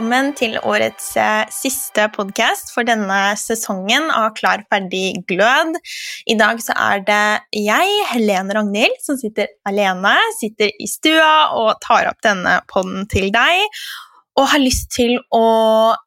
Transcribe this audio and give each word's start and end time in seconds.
velkommen 0.00 0.30
til 0.32 0.54
årets 0.64 1.10
eh, 1.20 1.42
siste 1.52 2.06
podkast 2.14 2.70
for 2.72 2.88
denne 2.88 3.34
sesongen 3.36 4.06
av 4.08 4.30
Klar, 4.38 4.62
ferdig, 4.72 5.18
glød. 5.28 5.76
I 6.24 6.38
dag 6.40 6.62
så 6.64 6.72
er 6.72 7.02
det 7.04 7.24
jeg, 7.52 7.98
Helene 8.08 8.56
Ragnhild, 8.56 8.96
som 9.04 9.18
sitter 9.20 9.50
alene, 9.68 10.14
sitter 10.38 10.72
i 10.72 10.88
stua 10.88 11.52
og 11.52 11.74
tar 11.84 12.08
opp 12.08 12.24
denne 12.24 12.62
podden 12.72 13.04
til 13.12 13.28
deg. 13.34 13.60
Og 14.40 14.48
har 14.54 14.64
lyst 14.64 14.88
til 14.96 15.18
å 15.36 15.44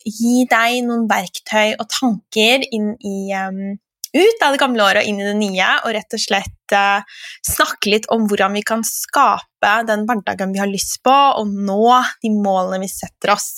gi 0.10 0.48
deg 0.50 0.80
noen 0.88 1.06
verktøy 1.12 1.76
og 1.76 1.86
tanker 1.94 2.66
inn 2.74 2.96
i 2.98 3.30
um, 3.46 3.76
ut 4.14 4.46
av 4.46 4.54
det 4.54 4.62
gamle 4.62 4.86
året 4.86 5.04
og 5.04 5.10
inn 5.10 5.22
i 5.22 5.28
det 5.28 5.36
nye, 5.40 5.70
og 5.84 5.96
rett 5.96 6.16
og 6.16 6.22
slett 6.22 6.76
eh, 6.78 7.20
snakke 7.50 7.92
litt 7.94 8.08
om 8.14 8.28
hvordan 8.30 8.56
vi 8.58 8.64
kan 8.66 8.86
skape 8.88 9.74
den 9.88 10.06
hverdagen 10.10 10.54
vi 10.54 10.62
har 10.62 10.70
lyst 10.70 11.02
på, 11.06 11.14
og 11.14 11.50
nå 11.50 12.00
de 12.24 12.34
målene 12.34 12.84
vi 12.84 12.92
setter 12.92 13.34
oss. 13.36 13.56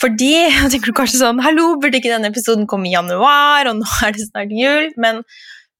Fordi, 0.00 0.32
jeg 0.44 0.72
tenker 0.74 0.96
kanskje 0.96 1.22
sånn, 1.22 1.40
Hallo, 1.44 1.74
burde 1.80 2.00
ikke 2.00 2.12
denne 2.12 2.28
episoden 2.32 2.66
komme 2.68 2.90
i 2.90 2.96
januar, 2.96 3.68
og 3.70 3.78
nå 3.80 3.92
er 4.04 4.16
det 4.16 4.26
snart 4.26 4.52
jul? 4.52 4.90
Men 5.00 5.22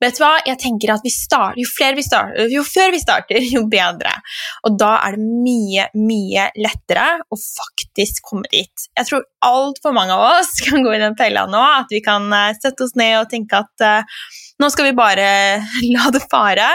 Vet 0.03 0.19
du 0.19 0.21
hva? 0.21 0.35
Jeg 0.45 0.59
tenker 0.61 0.93
at 0.93 1.05
vi 1.05 1.11
starter, 1.13 1.57
jo, 1.63 1.69
vi 1.97 2.05
starter, 2.05 2.51
jo 2.53 2.63
før 2.69 2.93
vi 2.93 3.01
starter, 3.01 3.39
jo 3.55 3.63
bedre. 3.71 4.13
Og 4.69 4.77
da 4.77 4.93
er 5.07 5.17
det 5.17 5.25
mye, 5.25 5.87
mye 5.97 6.51
lettere 6.61 7.07
å 7.33 7.39
faktisk 7.41 8.21
komme 8.29 8.51
dit. 8.53 8.89
Jeg 8.93 9.09
tror 9.09 9.25
altfor 9.47 9.97
mange 9.97 10.13
av 10.13 10.43
oss 10.43 10.59
kan 10.67 10.85
gå 10.85 10.93
i 10.93 11.01
den 11.01 11.17
fella 11.17 11.47
nå, 11.49 11.63
at 11.81 11.93
vi 11.93 12.03
kan 12.05 12.29
eh, 12.29 12.53
sette 12.61 12.85
oss 12.85 12.97
ned 12.99 13.23
og 13.23 13.31
tenke 13.33 13.63
at 13.65 13.87
uh, 13.87 14.25
nå 14.61 14.69
skal 14.73 14.91
vi 14.91 14.97
bare 14.99 15.29
la 15.95 16.11
det 16.13 16.25
fare. 16.29 16.69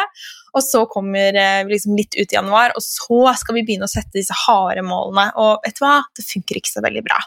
Og 0.58 0.66
så 0.66 0.81
kommer 0.89 1.38
uh, 1.38 1.61
vi 1.67 1.75
liksom 1.75 1.94
litt 2.00 2.17
ut 2.17 2.25
i 2.25 2.39
januar, 2.39 2.73
og 2.73 2.81
så 2.83 3.35
skal 3.38 3.59
vi 3.59 3.67
begynne 3.67 3.85
å 3.85 3.91
sette 3.91 4.17
disse 4.17 4.35
harde 4.47 4.81
målene. 4.88 5.30
Og 5.38 5.61
vet 5.61 5.78
du 5.78 5.85
hva? 5.85 6.00
Det 6.17 6.25
funker 6.25 6.58
ikke 6.58 6.73
så 6.73 6.81
veldig 6.88 7.06
bra. 7.06 7.22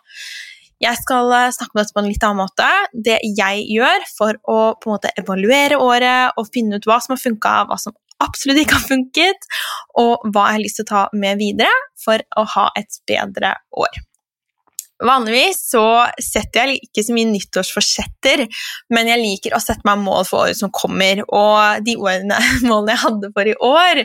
Jeg 0.82 0.98
skal 1.00 1.32
eh, 1.36 1.50
snakke 1.54 1.74
om 1.74 1.80
dette 1.82 1.94
på 1.94 2.02
en 2.02 2.08
litt 2.10 2.24
annen 2.26 2.42
måte. 2.42 2.70
Det 3.06 3.18
jeg 3.38 3.66
gjør 3.74 4.08
for 4.16 4.40
å 4.50 4.58
på 4.80 4.90
en 4.90 4.96
måte 4.96 5.12
evaluere 5.20 5.78
året 5.80 6.40
og 6.40 6.50
finne 6.54 6.80
ut 6.80 6.88
hva 6.88 6.98
som 7.02 7.14
har 7.14 7.22
funka, 7.22 7.54
hva 7.70 7.78
som 7.80 7.94
absolutt 8.24 8.62
ikke 8.62 8.78
har 8.78 8.88
funket, 8.88 9.46
og 10.00 10.24
hva 10.30 10.48
jeg 10.48 10.58
har 10.58 10.64
lyst 10.64 10.80
til 10.80 10.86
å 10.86 10.92
ta 10.92 11.04
med 11.12 11.40
videre 11.42 11.84
for 12.00 12.22
å 12.40 12.46
ha 12.56 12.66
et 12.78 13.00
bedre 13.10 13.56
år. 13.84 14.02
Vanligvis 15.02 15.58
så 15.72 15.82
setter 16.22 16.70
jeg 16.70 16.84
ikke 16.86 17.02
så 17.02 17.14
mye 17.16 17.26
nyttårsforsetter, 17.32 18.44
men 18.94 19.10
jeg 19.10 19.22
liker 19.22 19.56
å 19.56 19.62
sette 19.62 19.82
meg 19.88 20.04
mål 20.04 20.22
for 20.28 20.44
året 20.44 20.58
som 20.60 20.70
kommer. 20.74 21.24
Og 21.26 21.82
de 21.86 21.96
årene, 21.98 22.38
målene 22.68 22.94
jeg 22.94 23.02
hadde 23.02 23.32
for 23.34 23.50
i 23.50 23.56
år, 23.58 24.04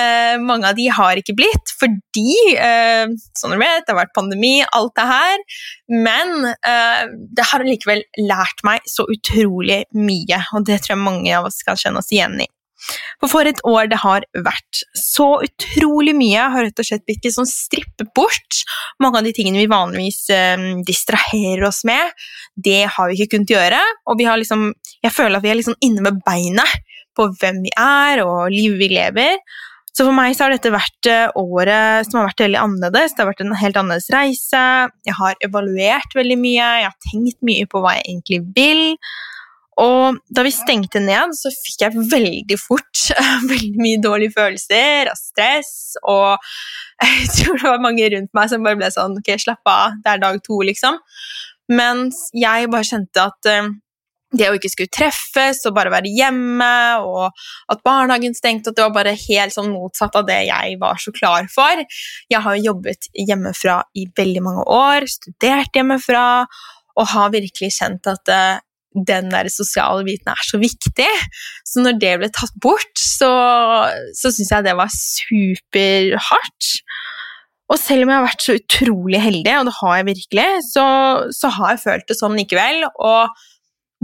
eh, 0.00 0.34
mange 0.42 0.72
av 0.72 0.78
de 0.78 0.88
har 0.90 1.20
ikke 1.20 1.36
blitt 1.38 1.74
fordi 1.78 2.34
eh, 2.58 3.06
som 3.38 3.54
dere 3.54 3.62
vet, 3.62 3.86
det 3.86 3.94
har 3.94 4.00
vært 4.02 4.16
pandemi, 4.16 4.56
alt 4.74 4.94
det 4.98 5.06
her. 5.12 5.46
Men 5.94 6.50
eh, 6.50 7.14
det 7.38 7.48
har 7.52 7.66
likevel 7.66 8.02
lært 8.26 8.66
meg 8.66 8.82
så 8.90 9.06
utrolig 9.10 9.84
mye, 9.94 10.42
og 10.54 10.66
det 10.66 10.82
tror 10.82 10.96
jeg 10.96 11.04
mange 11.04 11.38
av 11.38 11.46
oss 11.50 11.62
kan 11.66 11.78
kjenne 11.78 12.02
oss 12.02 12.10
igjen 12.14 12.40
i. 12.42 12.50
For 13.22 13.30
for 13.32 13.48
et 13.48 13.60
år 13.68 13.88
det 13.92 14.00
har 14.02 14.26
vært. 14.46 14.82
Så 14.98 15.26
utrolig 15.46 16.14
mye 16.16 16.48
har 16.54 16.66
rett 16.66 16.80
og 16.80 16.88
slett 16.88 17.04
blitt 17.08 17.24
litt 17.26 17.36
sånn 17.36 17.48
strippet 17.48 18.12
bort. 18.16 18.62
Mange 19.02 19.20
av 19.20 19.28
de 19.28 19.34
tingene 19.36 19.62
vi 19.62 19.70
vanligvis 19.70 20.22
eh, 20.34 20.64
distraherer 20.86 21.66
oss 21.68 21.82
med, 21.88 22.14
det 22.54 22.84
har 22.96 23.10
vi 23.10 23.18
ikke 23.18 23.36
kunnet 23.36 23.54
gjøre. 23.54 23.82
Og 24.10 24.18
vi 24.20 24.28
har 24.28 24.40
liksom, 24.40 24.72
jeg 25.04 25.14
føler 25.14 25.38
at 25.38 25.46
vi 25.46 25.54
er 25.54 25.60
liksom 25.60 25.78
inne 25.84 26.04
med 26.04 26.20
beinet 26.26 26.80
på 27.14 27.28
hvem 27.38 27.62
vi 27.64 27.70
er 27.78 28.24
og 28.24 28.50
livet 28.52 28.80
vi 28.82 28.90
lever. 28.96 29.38
Så 29.94 30.02
for 30.02 30.16
meg 30.16 30.34
så 30.34 30.46
har 30.46 30.54
dette 30.56 30.72
vært 30.74 31.06
eh, 31.06 31.28
året 31.38 32.08
som 32.08 32.18
har 32.18 32.32
vært 32.32 32.42
veldig 32.42 32.58
annerledes. 32.58 33.14
Det 33.14 33.22
har 33.22 33.30
vært 33.30 33.44
en 33.44 33.54
helt 33.60 33.76
annerledes 33.78 34.10
reise. 34.10 34.62
Jeg 35.06 35.16
har 35.20 35.38
evaluert 35.46 36.16
veldig 36.18 36.38
mye, 36.40 36.72
jeg 36.80 36.88
har 36.88 36.96
tenkt 37.06 37.38
mye 37.46 37.68
på 37.70 37.82
hva 37.82 37.94
jeg 37.98 38.08
egentlig 38.08 38.40
vil. 38.56 38.82
Og 39.82 40.18
da 40.30 40.44
vi 40.46 40.52
stengte 40.54 41.02
ned, 41.02 41.34
så 41.36 41.50
fikk 41.52 41.84
jeg 41.86 42.06
veldig 42.12 42.58
fort 42.60 43.04
veldig 43.52 43.80
mye 43.80 44.02
dårlige 44.02 44.34
følelser 44.36 45.10
og 45.10 45.18
stress. 45.18 45.72
Og 46.02 46.36
jeg 47.08 47.30
tror 47.38 47.58
det 47.60 47.70
var 47.70 47.82
mange 47.82 48.10
rundt 48.14 48.34
meg 48.36 48.52
som 48.52 48.66
bare 48.66 48.80
ble 48.80 48.92
sånn 48.94 49.18
Ok, 49.20 49.34
slapp 49.40 49.70
av, 49.70 49.96
det 50.04 50.14
er 50.14 50.22
dag 50.22 50.42
to, 50.44 50.60
liksom. 50.66 51.00
Mens 51.72 52.28
jeg 52.36 52.68
bare 52.70 52.86
kjente 52.86 53.24
at 53.24 53.48
uh, 53.48 53.72
det 54.34 54.48
å 54.50 54.56
ikke 54.58 54.70
skulle 54.72 54.92
treffes 54.92 55.62
og 55.68 55.76
bare 55.76 55.92
være 55.94 56.10
hjemme, 56.12 56.74
og 57.06 57.30
at 57.70 57.82
barnehagen 57.86 58.34
stengte, 58.36 58.72
at 58.72 58.78
det 58.78 58.84
var 58.86 58.94
bare 58.96 59.14
helt 59.16 59.54
sånn 59.54 59.72
motsatt 59.72 60.16
av 60.18 60.26
det 60.28 60.40
jeg 60.48 60.78
var 60.80 61.00
så 61.00 61.14
klar 61.14 61.48
for. 61.52 61.82
Jeg 62.32 62.42
har 62.46 62.60
jobbet 62.60 63.08
hjemmefra 63.14 63.80
i 63.96 64.08
veldig 64.16 64.44
mange 64.44 64.66
år, 64.74 65.08
studert 65.10 65.78
hjemmefra, 65.78 66.26
og 66.94 67.10
har 67.10 67.34
virkelig 67.34 67.72
kjent 67.78 68.10
at 68.10 68.34
uh, 68.34 68.62
den 68.94 69.30
der 69.32 69.50
sosiale 69.50 70.04
biten 70.06 70.30
er 70.30 70.46
så 70.46 70.60
viktig. 70.62 71.10
Så 71.66 71.82
når 71.82 71.98
det 72.02 72.12
ble 72.20 72.30
tatt 72.34 72.54
bort, 72.62 72.92
så, 72.98 73.32
så 74.14 74.30
syns 74.30 74.52
jeg 74.54 74.66
det 74.66 74.76
var 74.78 74.92
superhardt. 74.94 76.70
Og 77.72 77.80
selv 77.80 78.04
om 78.04 78.12
jeg 78.12 78.20
har 78.20 78.26
vært 78.28 78.44
så 78.44 78.56
utrolig 78.58 79.20
heldig, 79.24 79.56
og 79.58 79.68
det 79.68 79.76
har 79.80 79.96
jeg 79.98 80.08
virkelig, 80.10 80.48
så, 80.68 80.86
så, 81.32 81.50
har 81.56 81.74
jeg 81.74 81.84
følt 81.86 82.08
det 82.10 82.18
sånn 82.18 82.36
likevel. 82.38 82.84
Og 82.92 83.44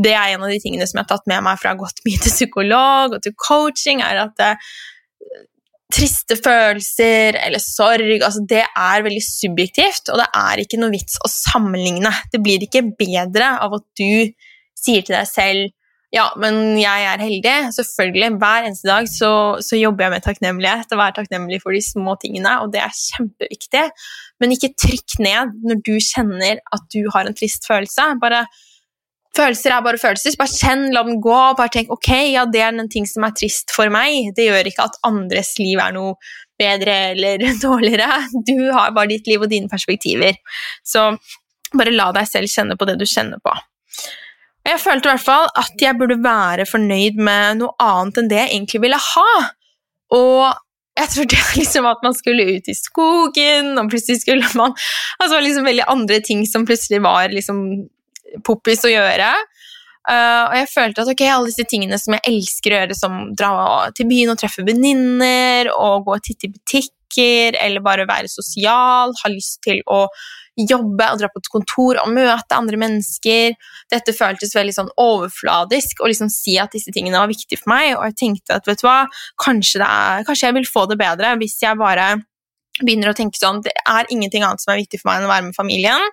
det 0.00 0.15
er 0.17 0.33
en 0.33 0.47
av 0.47 0.53
de 0.53 0.61
tingene 0.62 0.87
som 0.89 0.99
jeg 0.99 1.06
har 1.06 1.12
tatt 1.12 1.29
med 1.31 1.45
meg 1.45 1.61
fra 1.61 1.77
godt 1.79 2.00
mye 2.06 2.23
til 2.25 2.34
psykolog 2.34 3.17
og 3.17 3.23
til 3.25 3.37
coaching, 3.37 4.03
er 4.05 4.25
at 4.25 4.34
det, 4.41 4.55
eh, 4.56 5.47
triste 5.91 6.37
følelser 6.39 7.34
eller 7.41 7.59
sorg 7.59 8.23
altså 8.23 8.45
Det 8.47 8.62
er 8.62 9.03
veldig 9.03 9.23
subjektivt, 9.27 10.12
og 10.12 10.21
det 10.23 10.29
er 10.39 10.62
ikke 10.62 10.79
noe 10.79 10.95
vits 10.95 11.19
å 11.19 11.31
sammenligne. 11.31 12.12
Det 12.33 12.39
blir 12.43 12.62
ikke 12.62 12.84
bedre 12.95 13.56
av 13.59 13.75
at 13.81 13.87
du 13.99 14.31
sier 14.81 15.05
til 15.07 15.17
deg 15.17 15.29
selv 15.29 15.69
ja, 16.11 16.25
men 16.43 16.75
jeg 16.81 17.05
er 17.07 17.23
heldig. 17.23 17.53
Selvfølgelig, 17.77 18.33
Hver 18.43 18.65
eneste 18.67 18.89
dag 18.89 19.07
så, 19.07 19.31
så, 19.63 19.77
jobber 19.79 20.05
jeg 20.09 20.15
med 20.17 20.25
takknemlighet 20.25 20.91
og 20.91 20.99
være 20.99 21.15
takknemlig 21.21 21.61
for 21.63 21.75
de 21.77 21.83
små 21.87 22.17
tingene, 22.19 22.57
og 22.65 22.73
det 22.75 22.81
er 22.83 22.97
kjempeviktig. 22.97 23.85
Men 24.43 24.55
ikke 24.57 24.73
trykk 24.75 25.21
ned 25.23 25.55
når 25.63 25.79
du 25.87 25.95
kjenner 26.03 26.59
at 26.59 26.89
du 26.91 27.05
har 27.15 27.31
en 27.31 27.37
trist 27.39 27.69
følelse. 27.69 28.09
Bare, 28.23 28.41
følelser 29.39 29.77
er 29.77 29.85
bare 29.87 30.01
følelser. 30.03 30.35
Bare 30.41 30.51
kjenn, 30.51 30.89
la 30.97 31.05
den 31.07 31.21
gå. 31.23 31.39
Bare 31.61 31.71
tenk 31.77 31.93
ok, 31.95 32.11
ja, 32.33 32.43
det 32.51 32.65
er 32.67 32.75
en 32.75 32.91
ting 32.91 33.07
som 33.07 33.29
er 33.29 33.37
trist 33.39 33.71
for 33.77 33.93
meg. 33.95 34.33
Det 34.35 34.49
gjør 34.49 34.71
ikke 34.73 34.89
at 34.91 34.99
andres 35.07 35.53
liv 35.62 35.79
er 35.79 35.95
noe 35.95 36.17
bedre 36.59 36.97
eller 37.12 37.45
dårligere. 37.62 38.25
Du 38.35 38.57
har 38.75 38.91
bare 38.99 39.12
ditt 39.15 39.31
liv 39.31 39.47
og 39.47 39.53
dine 39.53 39.71
perspektiver. 39.71 40.43
Så 40.83 41.12
bare 41.71 41.95
la 41.95 42.11
deg 42.19 42.27
selv 42.27 42.51
kjenne 42.51 42.75
på 42.75 42.91
det 42.91 42.99
du 42.99 43.07
kjenner 43.07 43.39
på. 43.47 43.55
Jeg 44.70 44.78
følte 44.78 45.08
i 45.08 45.12
hvert 45.14 45.25
fall 45.25 45.47
at 45.58 45.82
jeg 45.82 45.98
burde 45.98 46.20
være 46.22 46.66
fornøyd 46.69 47.19
med 47.19 47.62
noe 47.62 47.75
annet 47.82 48.20
enn 48.20 48.28
det 48.31 48.38
jeg 48.38 48.53
egentlig 48.54 48.82
ville 48.84 49.00
ha. 49.03 49.31
Og 50.14 50.44
jeg 51.00 51.12
trodde 51.14 51.41
liksom 51.60 51.88
at 51.91 52.04
man 52.06 52.16
skulle 52.16 52.47
ut 52.56 52.70
i 52.70 52.76
skogen, 52.76 53.72
og 53.78 53.91
plutselig 53.91 54.22
skulle 54.22 54.50
man 54.58 54.76
Altså 55.22 55.41
liksom 55.42 55.66
veldig 55.66 55.88
andre 55.91 56.20
ting 56.25 56.44
som 56.48 56.66
plutselig 56.69 57.03
var 57.04 57.34
liksom 57.34 57.64
poppis 58.47 58.84
å 58.86 58.92
gjøre. 58.92 59.32
Uh, 60.08 60.47
og 60.48 60.54
jeg 60.56 60.69
følte 60.72 61.02
at 61.02 61.10
ok, 61.12 61.22
alle 61.28 61.50
disse 61.50 61.66
tingene 61.69 61.98
som 62.00 62.14
jeg 62.16 62.25
elsker 62.31 62.72
å 62.72 62.78
gjøre, 62.81 62.97
som 62.97 63.19
dra 63.37 63.52
til 63.97 64.08
byen 64.10 64.32
og 64.32 64.38
treffe 64.41 64.64
venninner, 64.66 65.70
og 65.75 66.06
gå 66.06 66.14
og 66.16 66.25
titte 66.25 66.48
i 66.48 66.54
butikker, 66.54 67.58
eller 67.58 67.84
bare 67.84 68.08
være 68.08 68.31
sosial, 68.31 69.12
ha 69.19 69.32
lyst 69.32 69.60
til 69.66 69.82
å 69.91 70.04
jobbe 70.69 71.06
og 71.12 71.21
dra 71.21 71.31
på 71.32 71.43
et 71.43 71.50
kontor 71.53 72.00
og 72.03 72.12
møte 72.15 72.56
andre 72.56 72.81
mennesker. 72.81 73.56
Dette 73.93 74.15
føltes 74.16 74.54
veldig 74.56 74.75
sånn 74.76 74.91
overfladisk 75.00 76.03
å 76.03 76.10
liksom 76.10 76.32
si 76.32 76.56
at 76.60 76.75
disse 76.75 76.93
tingene 76.94 77.20
var 77.20 77.31
viktige 77.31 77.61
for 77.61 77.73
meg. 77.75 77.93
Og 77.99 78.08
jeg 78.08 78.19
tenkte 78.25 78.58
at 78.58 78.67
vet 78.69 78.82
du 78.82 78.88
hva, 78.88 79.05
kanskje, 79.43 79.85
er, 79.87 80.26
kanskje 80.29 80.50
jeg 80.50 80.58
vil 80.61 80.69
få 80.69 80.87
det 80.90 80.99
bedre 81.00 81.37
hvis 81.40 81.58
jeg 81.62 81.79
bare 81.81 82.12
begynner 82.81 83.11
å 83.11 83.17
tenke 83.17 83.37
sånn 83.37 83.61
Det 83.64 83.73
er 83.88 84.08
ingenting 84.14 84.44
annet 84.46 84.62
som 84.62 84.73
er 84.73 84.81
viktig 84.81 85.00
for 85.00 85.11
meg 85.11 85.20
enn 85.20 85.29
å 85.29 85.32
være 85.32 85.46
med 85.49 85.56
familien. 85.56 86.05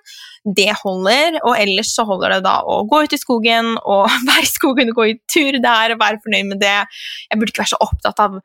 Det 0.44 0.70
holder. 0.82 1.40
Og 1.42 1.52
ellers 1.56 1.92
så 1.96 2.06
holder 2.08 2.36
det 2.36 2.40
da 2.46 2.58
å 2.68 2.80
gå 2.88 3.04
ut 3.04 3.14
i 3.14 3.20
skogen 3.20 3.74
og 3.78 4.08
være 4.28 4.46
i 4.46 4.50
skogen 4.50 4.92
og 4.92 5.02
gå 5.02 5.10
i 5.12 5.18
tur 5.30 5.60
der 5.64 5.94
og 5.94 6.02
være 6.02 6.22
fornøyd 6.24 6.50
med 6.54 6.62
det. 6.64 6.80
Jeg 7.28 7.40
burde 7.40 7.54
ikke 7.54 7.64
være 7.64 7.74
så 7.74 7.84
opptatt 7.88 8.24
av 8.24 8.40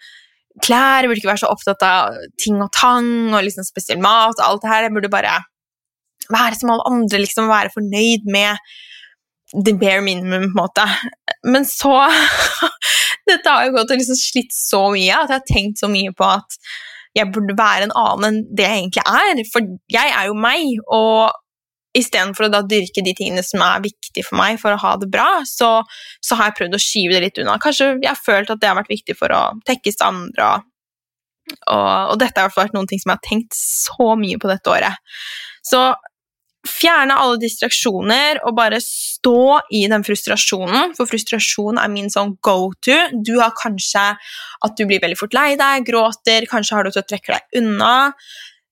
klær, 0.62 1.02
jeg 1.02 1.10
burde 1.10 1.22
ikke 1.22 1.32
være 1.32 1.42
så 1.42 1.50
opptatt 1.50 1.84
av 1.88 2.20
ting 2.38 2.60
og 2.62 2.70
tang 2.76 3.34
og 3.34 3.42
liksom 3.42 3.66
spesiell 3.66 4.02
mat 4.04 4.38
og 4.38 4.46
alt 4.46 4.64
det 4.64 4.72
her. 4.72 4.88
Jeg 4.88 4.96
burde 4.96 5.14
bare 5.14 5.40
være 6.32 6.60
som 6.60 6.74
alle 6.74 6.88
andre, 6.90 7.22
liksom 7.24 7.52
være 7.52 7.74
fornøyd 7.74 8.30
med 8.32 8.62
the 9.54 9.74
bare 9.78 10.02
minimum, 10.02 10.48
på 10.48 10.50
en 10.50 10.56
måte. 10.58 10.88
Men 11.44 11.68
så 11.70 11.94
Dette 13.30 13.48
har 13.48 13.68
jo 13.68 13.76
gått 13.78 13.94
og 13.94 14.02
liksom 14.02 14.18
slitt 14.20 14.52
så 14.52 14.82
mye 14.92 15.16
at 15.16 15.32
jeg 15.32 15.40
har 15.40 15.46
tenkt 15.48 15.80
så 15.80 15.88
mye 15.88 16.12
på 16.16 16.26
at 16.28 16.58
jeg 17.16 17.30
burde 17.32 17.56
være 17.56 17.88
en 17.88 17.94
annen 17.96 18.26
enn 18.28 18.42
det 18.58 18.66
jeg 18.66 18.82
egentlig 18.82 19.04
er. 19.06 19.42
For 19.54 19.70
jeg 19.94 20.12
er 20.18 20.28
jo 20.28 20.36
meg, 20.36 20.82
og 20.92 21.32
istedenfor 21.98 22.48
å 22.48 22.52
da 22.52 22.64
dyrke 22.66 23.04
de 23.06 23.14
tingene 23.16 23.44
som 23.46 23.62
er 23.64 23.84
viktige 23.84 24.26
for 24.26 24.40
meg 24.40 24.58
for 24.62 24.74
å 24.74 24.82
ha 24.82 24.96
det 25.00 25.10
bra, 25.14 25.28
så, 25.48 25.72
så, 26.20 26.38
har 26.40 26.50
jeg 26.50 26.58
prøvd 26.60 26.78
å 26.78 26.82
skyve 26.82 27.16
det 27.16 27.24
litt 27.28 27.42
unna. 27.44 27.60
Kanskje 27.62 27.94
jeg 27.94 28.10
har 28.10 28.20
følt 28.20 28.52
at 28.54 28.62
det 28.62 28.72
har 28.72 28.80
vært 28.80 28.92
viktig 28.92 29.16
for 29.20 29.34
å 29.36 29.44
tekkes 29.70 30.02
andre. 30.06 30.50
Og, 31.70 32.14
og, 32.14 32.18
dette 32.22 32.42
har 32.42 32.54
vært 32.56 32.74
noen 32.76 32.90
ting 32.90 33.02
som 33.02 33.14
jeg 33.14 33.22
har 33.22 33.28
tenkt 33.30 33.58
så 33.58 34.14
mye 34.20 34.42
på 34.42 34.50
dette 34.50 34.74
året. 34.74 35.16
Så 35.64 35.86
fjerne 36.68 37.16
alle 37.20 37.40
distraksjoner 37.42 38.40
og 38.48 38.56
bare 38.58 38.80
stå 38.84 39.60
i 39.76 39.84
den 39.92 40.06
frustrasjonen, 40.06 40.96
for 40.98 41.10
frustrasjon 41.10 41.80
er 41.82 41.92
min 41.92 42.10
sånn 42.14 42.38
go 42.46 42.72
to. 42.86 42.96
Du 43.20 43.36
har 43.42 43.56
kanskje 43.60 44.06
at 44.14 44.80
du 44.80 44.88
blir 44.88 45.04
veldig 45.04 45.20
fort 45.20 45.36
lei 45.36 45.54
deg, 45.60 45.86
gråter, 45.90 46.48
kanskje 46.50 46.80
har 46.80 46.88
du 46.88 46.94
til 46.94 47.04
å 47.04 47.08
trekke 47.10 47.36
deg 47.36 47.62
unna. 47.64 47.94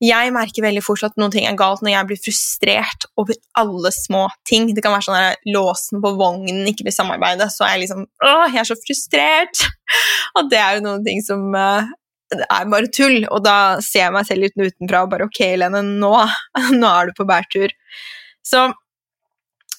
Jeg 0.01 0.31
merker 0.33 0.63
veldig 0.65 0.81
fort 0.81 1.03
at 1.05 1.17
noen 1.21 1.33
ting 1.33 1.45
er 1.45 1.57
galt 1.57 1.83
når 1.85 1.93
jeg 1.93 2.07
blir 2.09 2.21
frustrert 2.23 3.05
over 3.21 3.38
alle 3.59 3.91
små 3.94 4.23
ting. 4.49 4.71
Det 4.73 4.81
kan 4.81 4.95
være 4.95 5.05
sånn 5.05 5.17
at 5.19 5.45
låsen 5.45 6.01
på 6.01 6.13
vognen 6.17 6.65
ikke 6.71 6.87
vil 6.87 6.95
samarbeide, 6.95 7.45
så 7.53 7.67
er 7.67 7.75
jeg 7.75 7.83
liksom 7.83 8.07
Åh, 8.07 8.47
jeg 8.49 8.63
er 8.63 8.69
så 8.71 8.79
frustrert! 8.81 9.61
Og 10.39 10.49
det 10.49 10.57
er 10.57 10.79
jo 10.79 10.87
noen 10.87 11.05
ting 11.05 11.21
som 11.21 11.44
uh, 11.53 11.91
er 12.31 12.72
bare 12.72 12.89
tull, 12.94 13.25
og 13.28 13.44
da 13.45 13.56
ser 13.83 14.06
jeg 14.06 14.16
meg 14.16 14.28
selv 14.28 14.48
uten 14.48 14.68
utenfra 14.69 15.04
og 15.04 15.12
bare 15.12 15.28
Ok, 15.28 15.42
Lene, 15.60 15.83
nå, 15.83 16.12
nå 16.81 16.92
er 16.92 17.10
du 17.10 17.16
på 17.18 17.28
bærtur. 17.30 17.74
Så 18.45 18.69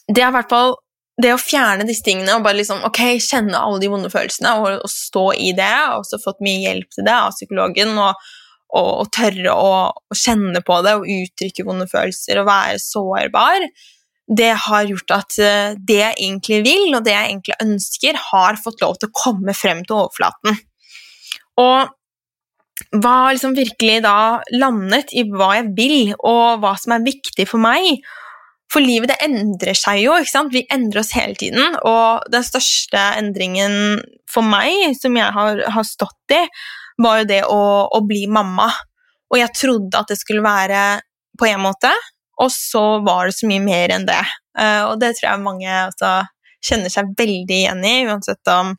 det 0.09 0.23
er 0.23 0.31
i 0.31 0.37
hvert 0.37 0.53
fall 0.53 0.77
det 1.23 1.33
å 1.35 1.41
fjerne 1.41 1.87
disse 1.87 2.05
tingene 2.07 2.35
og 2.35 2.45
bare 2.45 2.59
liksom, 2.59 2.83
ok, 2.89 3.01
kjenne 3.23 3.59
alle 3.59 3.81
de 3.83 3.91
vonde 3.93 4.11
følelsene 4.13 4.55
og, 4.59 4.69
og 4.83 4.91
stå 4.91 5.27
i 5.37 5.53
det. 5.57 5.73
og 5.91 6.03
også 6.03 6.21
fått 6.23 6.43
mye 6.45 6.63
hjelp 6.65 6.95
til 6.95 7.07
det 7.09 7.17
av 7.17 7.35
psykologen. 7.37 7.97
og, 8.01 8.31
og, 8.73 8.91
og 9.03 9.11
tørre 9.15 9.53
å, 9.55 9.73
å, 9.93 10.17
kjenne 10.17 10.63
på 10.65 10.79
det 10.85 10.95
og 10.99 11.09
uttrykke 11.17 11.67
vonde 11.69 11.89
følelser 11.91 12.41
og 12.41 12.49
være 12.49 12.79
sårbar, 12.81 13.67
det 14.33 14.53
har 14.67 14.87
gjort 14.89 15.13
at 15.13 15.39
eh, 15.43 15.75
det 15.77 15.99
jeg 15.99 16.17
egentlig 16.17 16.61
vil, 16.65 16.95
og 16.97 17.03
det 17.05 17.13
jeg 17.13 17.29
egentlig 17.29 17.57
ønsker, 17.61 18.21
har 18.31 18.61
fått 18.63 18.81
lov 18.81 18.97
til 18.97 19.11
å 19.11 19.17
komme 19.19 19.53
frem 19.57 19.83
til 19.85 19.99
overflaten. 19.99 20.57
Og 21.61 21.91
hva 22.91 23.33
liksom 23.33 23.55
virkelig 23.57 24.01
da 24.05 24.41
landet 24.55 25.13
i 25.15 25.25
hva 25.31 25.53
jeg 25.59 25.71
vil, 25.77 26.13
og 26.19 26.63
hva 26.63 26.75
som 26.81 26.97
er 26.97 27.07
viktig 27.07 27.47
for 27.51 27.63
meg. 27.63 28.03
For 28.73 28.85
livet 28.85 29.13
det 29.13 29.21
endrer 29.27 29.77
seg 29.77 30.01
jo. 30.01 30.17
ikke 30.17 30.33
sant? 30.33 30.55
Vi 30.55 30.65
endrer 30.73 31.03
oss 31.03 31.13
hele 31.17 31.37
tiden. 31.39 31.77
Og 31.89 32.25
den 32.33 32.45
største 32.47 33.01
endringen 33.21 34.01
for 34.31 34.47
meg, 34.47 34.97
som 35.01 35.17
jeg 35.19 35.29
har, 35.35 35.61
har 35.75 35.87
stått 35.87 36.37
i, 36.37 36.41
var 37.03 37.21
jo 37.21 37.29
det 37.29 37.43
å, 37.49 37.63
å, 37.93 38.01
bli 38.09 38.25
mamma. 38.33 38.71
Og 39.33 39.41
jeg 39.41 39.57
trodde 39.57 40.01
at 40.01 40.13
det 40.13 40.19
skulle 40.21 40.45
være 40.45 41.03
på 41.41 41.49
en 41.49 41.63
måte, 41.65 41.91
og 42.41 42.51
så 42.53 43.01
var 43.05 43.29
det 43.29 43.37
så 43.37 43.49
mye 43.49 43.63
mer 43.65 43.93
enn 43.95 44.09
det. 44.09 44.23
Uh, 44.59 44.91
og 44.91 44.99
det 45.01 45.15
tror 45.17 45.31
jeg 45.31 45.45
mange 45.45 45.69
altså, 45.73 46.11
kjenner 46.65 46.93
seg 46.93 47.13
veldig 47.19 47.59
igjen 47.59 47.85
i, 47.89 47.95
uansett 48.09 48.53
om 48.53 48.75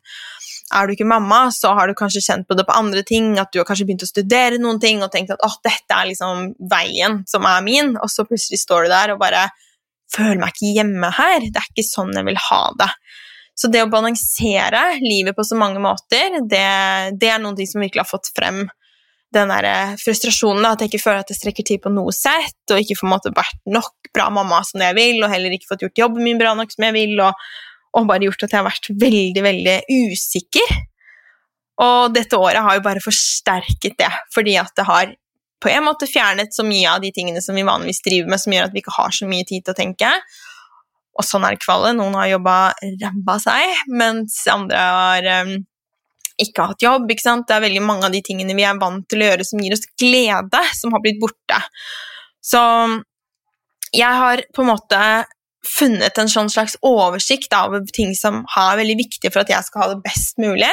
er 0.74 0.86
du 0.86 0.94
ikke 0.94 1.08
mamma, 1.08 1.46
så 1.54 1.72
har 1.78 1.88
du 1.88 1.96
kanskje 1.98 2.22
kjent 2.24 2.48
på 2.48 2.56
det 2.58 2.66
på 2.68 2.76
andre 2.76 3.04
ting, 3.06 3.34
at 3.40 3.52
du 3.52 3.60
har 3.60 3.68
kanskje 3.68 3.86
begynt 3.88 4.06
å 4.06 4.10
studere 4.10 4.60
noen 4.60 4.80
ting 4.82 5.02
og 5.04 5.12
tenkt 5.14 5.32
at 5.34 5.42
åh, 5.46 5.58
dette 5.64 5.96
er 5.96 6.10
liksom 6.10 6.50
veien 6.70 7.22
som 7.30 7.46
er 7.48 7.62
min, 7.66 7.94
og 7.96 8.10
så 8.12 8.26
plutselig 8.28 8.62
står 8.64 8.86
du 8.86 8.94
der 8.94 9.14
og 9.14 9.22
bare 9.22 9.46
føler 10.14 10.40
meg 10.42 10.54
ikke 10.54 10.74
hjemme 10.78 11.10
her. 11.16 11.48
Det 11.48 11.60
er 11.60 11.70
ikke 11.72 11.86
sånn 11.86 12.14
jeg 12.14 12.26
vil 12.28 12.40
ha 12.50 12.62
det. 12.80 12.90
Så 13.54 13.70
det 13.70 13.84
å 13.84 13.90
balansere 13.90 14.82
livet 15.02 15.36
på 15.36 15.44
så 15.46 15.58
mange 15.58 15.82
måter, 15.82 16.40
det, 16.50 16.64
det 17.20 17.30
er 17.30 17.42
noen 17.42 17.58
ting 17.58 17.70
som 17.70 17.84
virkelig 17.84 18.02
har 18.02 18.10
fått 18.10 18.32
frem 18.34 18.64
den 19.34 19.50
der 19.50 19.66
eh, 19.66 19.94
frustrasjonen. 20.02 20.66
At 20.66 20.82
jeg 20.82 20.92
ikke 20.92 21.04
føler 21.04 21.22
at 21.22 21.30
jeg 21.30 21.40
strekker 21.40 21.66
tid 21.66 21.82
på 21.84 21.92
noe 21.94 22.14
sett, 22.14 22.58
og 22.70 22.82
ikke 22.82 22.98
får 22.98 23.30
vært 23.30 23.60
nok 23.70 24.10
bra 24.14 24.28
mamma 24.34 24.60
som 24.66 24.82
jeg 24.82 24.98
vil, 24.98 25.22
og 25.22 25.30
heller 25.30 25.54
ikke 25.54 25.70
fått 25.70 25.86
gjort 25.86 26.02
jobben 26.04 26.26
min 26.26 26.40
bra 26.40 26.54
nok 26.58 26.74
som 26.74 26.86
jeg 26.88 26.96
vil, 26.98 27.14
og, 27.22 27.46
og 27.94 28.08
bare 28.08 28.26
gjort 28.26 28.46
at 28.46 28.54
jeg 28.54 28.60
har 28.60 28.66
vært 28.66 28.90
veldig, 29.02 29.42
veldig 29.44 29.76
usikker. 30.10 30.78
Og 31.84 32.14
dette 32.14 32.38
året 32.38 32.62
har 32.62 32.78
jo 32.78 32.84
bare 32.84 33.02
forsterket 33.02 33.98
det, 33.98 34.10
fordi 34.34 34.56
at 34.60 34.74
det 34.78 34.86
har 34.88 35.12
på 35.64 35.70
en 35.72 35.86
måte 35.86 36.08
fjernet 36.10 36.52
så 36.54 36.64
mye 36.66 36.90
av 36.90 37.00
de 37.02 37.10
tingene 37.14 37.40
som 37.42 37.56
vi 37.56 37.64
vanligvis 37.66 38.02
driver 38.04 38.34
med, 38.34 38.42
som 38.42 38.52
gjør 38.52 38.68
at 38.68 38.74
vi 38.74 38.82
ikke 38.82 38.98
har 38.98 39.14
så 39.16 39.28
mye 39.30 39.46
tid 39.48 39.64
til 39.64 39.72
å 39.72 39.78
tenke. 39.78 40.10
Og 41.14 41.24
sånn 41.24 41.46
er 41.46 41.54
det 41.54 41.60
ikke 41.60 41.72
alle. 41.76 41.94
Noen 41.96 42.16
har 42.18 42.32
jobba 42.32 42.56
ræva 42.82 43.38
seg, 43.42 43.78
mens 43.88 44.36
andre 44.50 44.82
har 44.82 45.28
um, 45.46 45.54
ikke 46.42 46.68
hatt 46.68 46.84
jobb. 46.84 47.08
Ikke 47.14 47.24
sant? 47.24 47.46
Det 47.48 47.56
er 47.56 47.64
veldig 47.64 47.84
mange 47.86 48.08
av 48.08 48.14
de 48.14 48.22
tingene 48.26 48.56
vi 48.58 48.66
er 48.66 48.80
vant 48.80 49.06
til 49.08 49.22
å 49.22 49.30
gjøre 49.30 49.46
som 49.46 49.62
gir 49.62 49.76
oss 49.76 49.86
glede, 50.00 50.62
som 50.76 50.94
har 50.94 51.04
blitt 51.04 51.22
borte. 51.22 51.60
Så 52.44 52.60
jeg 53.94 54.20
har 54.20 54.42
på 54.52 54.64
en 54.64 54.72
måte 54.74 55.00
funnet 55.68 56.18
en 56.20 56.30
sånn 56.30 56.50
slags 56.52 56.76
oversikt 56.84 57.54
av 57.56 57.76
ting 57.94 58.14
som 58.18 58.42
er 58.56 58.80
veldig 58.80 58.98
viktige 59.00 59.32
for 59.32 59.44
at 59.44 59.52
jeg 59.52 59.66
skal 59.66 59.84
ha 59.84 59.92
det 59.92 60.02
best 60.04 60.40
mulig. 60.42 60.72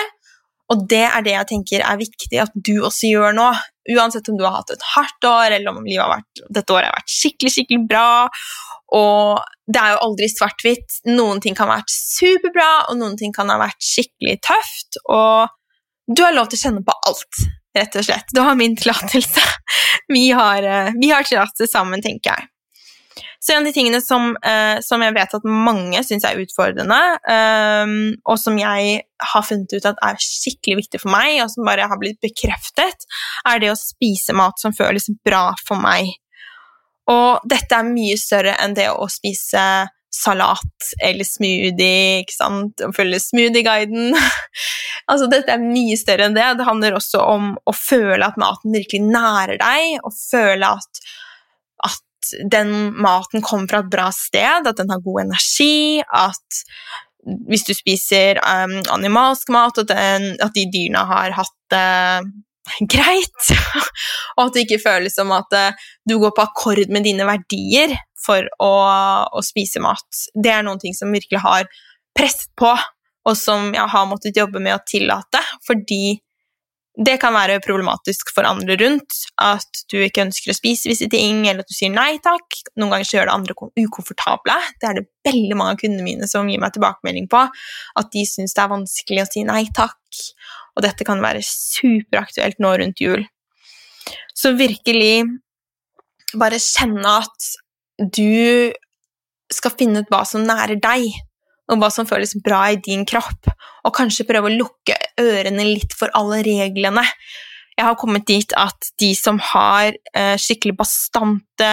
Og 0.72 0.86
det 0.88 1.04
er 1.04 1.24
det 1.26 1.34
jeg 1.36 1.50
tenker 1.50 1.84
er 1.84 2.00
viktig 2.00 2.40
at 2.40 2.54
du 2.56 2.78
også 2.80 3.10
gjør 3.12 3.36
nå. 3.36 3.48
Uansett 3.92 4.30
om 4.32 4.38
du 4.40 4.46
har 4.46 4.60
hatt 4.60 4.72
et 4.72 4.84
hardt 4.94 5.28
år, 5.28 5.56
eller 5.58 5.74
om 5.74 5.84
livet 5.84 6.04
har 6.04 6.14
vært, 6.14 6.44
dette 6.54 6.76
året 6.76 6.88
har 6.88 7.00
vært 7.00 7.12
skikkelig, 7.12 7.52
skikkelig 7.56 7.88
bra. 7.90 8.12
Og 8.96 9.42
det 9.72 9.82
er 9.82 9.96
jo 9.96 10.04
aldri 10.06 10.30
svart-hvitt. 10.32 11.02
Noen 11.10 11.42
ting 11.44 11.58
kan 11.58 11.68
ha 11.68 11.80
vært 11.80 11.92
superbra, 11.92 12.70
og 12.92 13.02
noen 13.02 13.18
ting 13.20 13.36
kan 13.36 13.52
ha 13.52 13.58
vært 13.60 13.84
skikkelig 13.84 14.38
tøft. 14.48 15.02
Og 15.12 15.52
du 16.12 16.24
har 16.24 16.36
lov 16.38 16.52
til 16.52 16.60
å 16.60 16.64
kjenne 16.68 16.86
på 16.88 16.96
alt, 17.10 17.44
rett 17.78 18.00
og 18.00 18.08
slett. 18.08 18.32
Du 18.36 18.42
har 18.46 18.56
min 18.60 18.78
tillatelse. 18.80 19.44
Vi 20.12 20.26
har, 20.36 20.64
eh, 20.68 20.90
vi 21.00 21.08
har 21.08 21.24
tillatelse 21.24 21.70
sammen, 21.72 22.02
tenker 22.04 22.34
jeg. 22.34 22.51
Så 23.42 23.54
en 23.54 23.64
av 23.64 23.70
de 23.70 23.74
tingene 23.74 24.02
som, 24.06 24.36
uh, 24.46 24.78
som 24.86 25.02
jeg 25.02 25.16
vet 25.16 25.32
at 25.34 25.46
mange 25.50 26.02
syns 26.06 26.26
er 26.30 26.38
utfordrende, 26.44 27.00
um, 27.26 27.96
og 28.30 28.38
som 28.38 28.58
jeg 28.62 29.00
har 29.34 29.46
funnet 29.48 29.74
ut 29.74 29.88
at 29.90 30.02
er 30.06 30.20
skikkelig 30.22 30.84
viktig 30.84 31.02
for 31.02 31.14
meg, 31.14 31.40
og 31.42 31.50
som 31.50 31.66
bare 31.66 31.88
har 31.90 32.02
blitt 32.02 32.22
bekreftet, 32.22 33.08
er 33.50 33.64
det 33.64 33.72
å 33.74 33.80
spise 33.80 34.36
mat 34.38 34.62
som 34.62 34.76
føles 34.78 35.10
bra 35.26 35.50
for 35.66 35.82
meg. 35.82 36.14
Og 37.10 37.42
dette 37.50 37.76
er 37.76 37.90
mye 37.90 38.20
større 38.20 38.54
enn 38.62 38.78
det 38.78 38.92
å 38.94 39.10
spise 39.10 39.64
salat 40.12 40.92
eller 41.02 41.26
smoothie, 41.26 42.22
ikke 42.22 42.36
sant, 42.36 42.84
og 42.84 42.96
følge 42.96 43.22
smoothie-guiden. 43.24 44.14
altså, 45.10 45.30
dette 45.32 45.56
er 45.56 45.64
mye 45.64 45.98
større 46.00 46.28
enn 46.28 46.36
det. 46.38 46.46
Det 46.60 46.68
handler 46.68 46.98
også 46.98 47.24
om 47.32 47.54
å 47.56 47.76
føle 47.76 48.28
at 48.28 48.40
maten 48.42 48.76
virkelig 48.76 49.02
nærer 49.08 49.58
deg, 49.62 49.98
og 50.04 50.16
føle 50.18 50.74
at, 50.78 51.04
den 52.52 52.92
maten 53.02 53.44
kommer 53.46 53.70
fra 53.70 53.82
et 53.84 53.92
bra 53.92 54.10
sted, 54.16 54.68
at 54.68 54.78
den 54.80 54.92
har 54.92 55.04
god 55.04 55.24
energi, 55.26 56.02
at 56.02 56.62
hvis 57.22 57.66
du 57.68 57.74
spiser 57.78 58.40
um, 58.42 58.80
animalsk 58.94 59.52
mat, 59.54 59.78
at, 59.78 59.92
den, 59.92 60.32
at, 60.42 60.54
de 60.56 60.66
dyrene 60.74 61.04
har 61.10 61.36
hatt 61.38 61.58
det 61.74 61.90
uh, 62.26 62.32
greit, 62.94 63.52
og 64.38 64.46
at 64.46 64.56
det 64.56 64.66
ikke 64.66 64.84
føles 64.84 65.16
som 65.18 65.34
at 65.36 65.54
uh, 65.58 65.86
du 66.08 66.18
går 66.22 66.34
på 66.38 66.46
akkord 66.46 66.94
med 66.94 67.06
dine 67.06 67.26
verdier 67.28 67.94
for 68.22 68.46
å, 68.62 68.74
å, 69.34 69.44
spise 69.46 69.82
mat. 69.84 70.26
Det 70.34 70.54
er 70.54 70.66
noen 70.66 70.82
ting 70.82 70.96
som 70.98 71.14
virkelig 71.14 71.42
har 71.44 71.70
presset 72.18 72.52
på, 72.60 72.72
og 73.28 73.38
som 73.38 73.70
jeg 73.74 73.88
har 73.94 74.10
måttet 74.10 74.38
jobbe 74.38 74.62
med 74.62 74.78
å 74.78 74.84
tillate, 74.88 75.42
fordi 75.68 76.20
det 77.00 77.16
kan 77.22 77.32
være 77.32 77.62
problematisk 77.64 78.34
for 78.36 78.44
andre 78.48 78.76
rundt 78.82 79.22
at 79.40 79.84
du 79.92 79.96
ikke 80.04 80.26
ønsker 80.26 80.52
å 80.52 80.56
spise 80.58 80.90
visse 80.92 81.08
ting, 81.12 81.46
eller 81.46 81.64
at 81.64 81.72
du 81.72 81.76
sier 81.76 81.94
nei 81.94 82.18
takk. 82.24 82.58
Noen 82.76 82.92
ganger 82.92 83.08
så 83.08 83.18
gjør 83.18 83.30
det 83.30 83.36
andre 83.38 83.56
ukomfortable. 83.80 84.58
Det 84.82 84.90
er 84.90 85.00
det 85.00 85.06
veldig 85.30 85.58
mange 85.58 85.78
av 85.78 85.80
kundene 85.80 86.04
mine 86.04 86.28
som 86.28 86.50
gir 86.52 86.60
meg 86.60 86.76
tilbakemelding 86.76 87.30
på. 87.32 87.46
At 88.02 88.12
de 88.12 88.26
syns 88.28 88.58
det 88.58 88.66
er 88.66 88.74
vanskelig 88.74 89.24
å 89.24 89.30
si 89.30 89.46
nei 89.48 89.64
takk. 89.78 90.22
Og 90.76 90.84
dette 90.84 91.08
kan 91.08 91.24
være 91.24 91.46
superaktuelt 91.48 92.60
nå 92.64 92.76
rundt 92.84 93.04
jul. 93.04 93.24
Så 94.36 94.52
virkelig 94.60 95.24
bare 96.36 96.60
kjenne 96.60 97.18
at 97.24 97.52
du 98.02 98.72
skal 99.52 99.76
finne 99.80 100.04
ut 100.04 100.12
hva 100.12 100.26
som 100.28 100.44
nærer 100.48 100.80
deg 100.82 101.08
og 101.70 101.80
hva 101.82 101.92
som 101.94 102.08
føles 102.10 102.34
bra 102.44 102.64
i 102.74 102.80
din 102.82 103.06
kropp, 103.08 103.50
og 103.86 103.96
kanskje 103.96 104.28
prøve 104.30 104.50
å 104.50 104.56
lukke 104.56 104.98
ørene 105.22 105.66
litt 105.68 105.96
for 105.98 106.12
alle 106.18 106.42
reglene. 106.48 107.06
Jeg 107.78 107.88
har 107.88 107.98
kommet 108.00 108.28
dit 108.28 108.54
at 108.60 108.92
de 109.02 109.14
som 109.18 109.40
har 109.52 109.94
eh, 110.14 110.36
skikkelig 110.40 110.76
bastante 110.80 111.72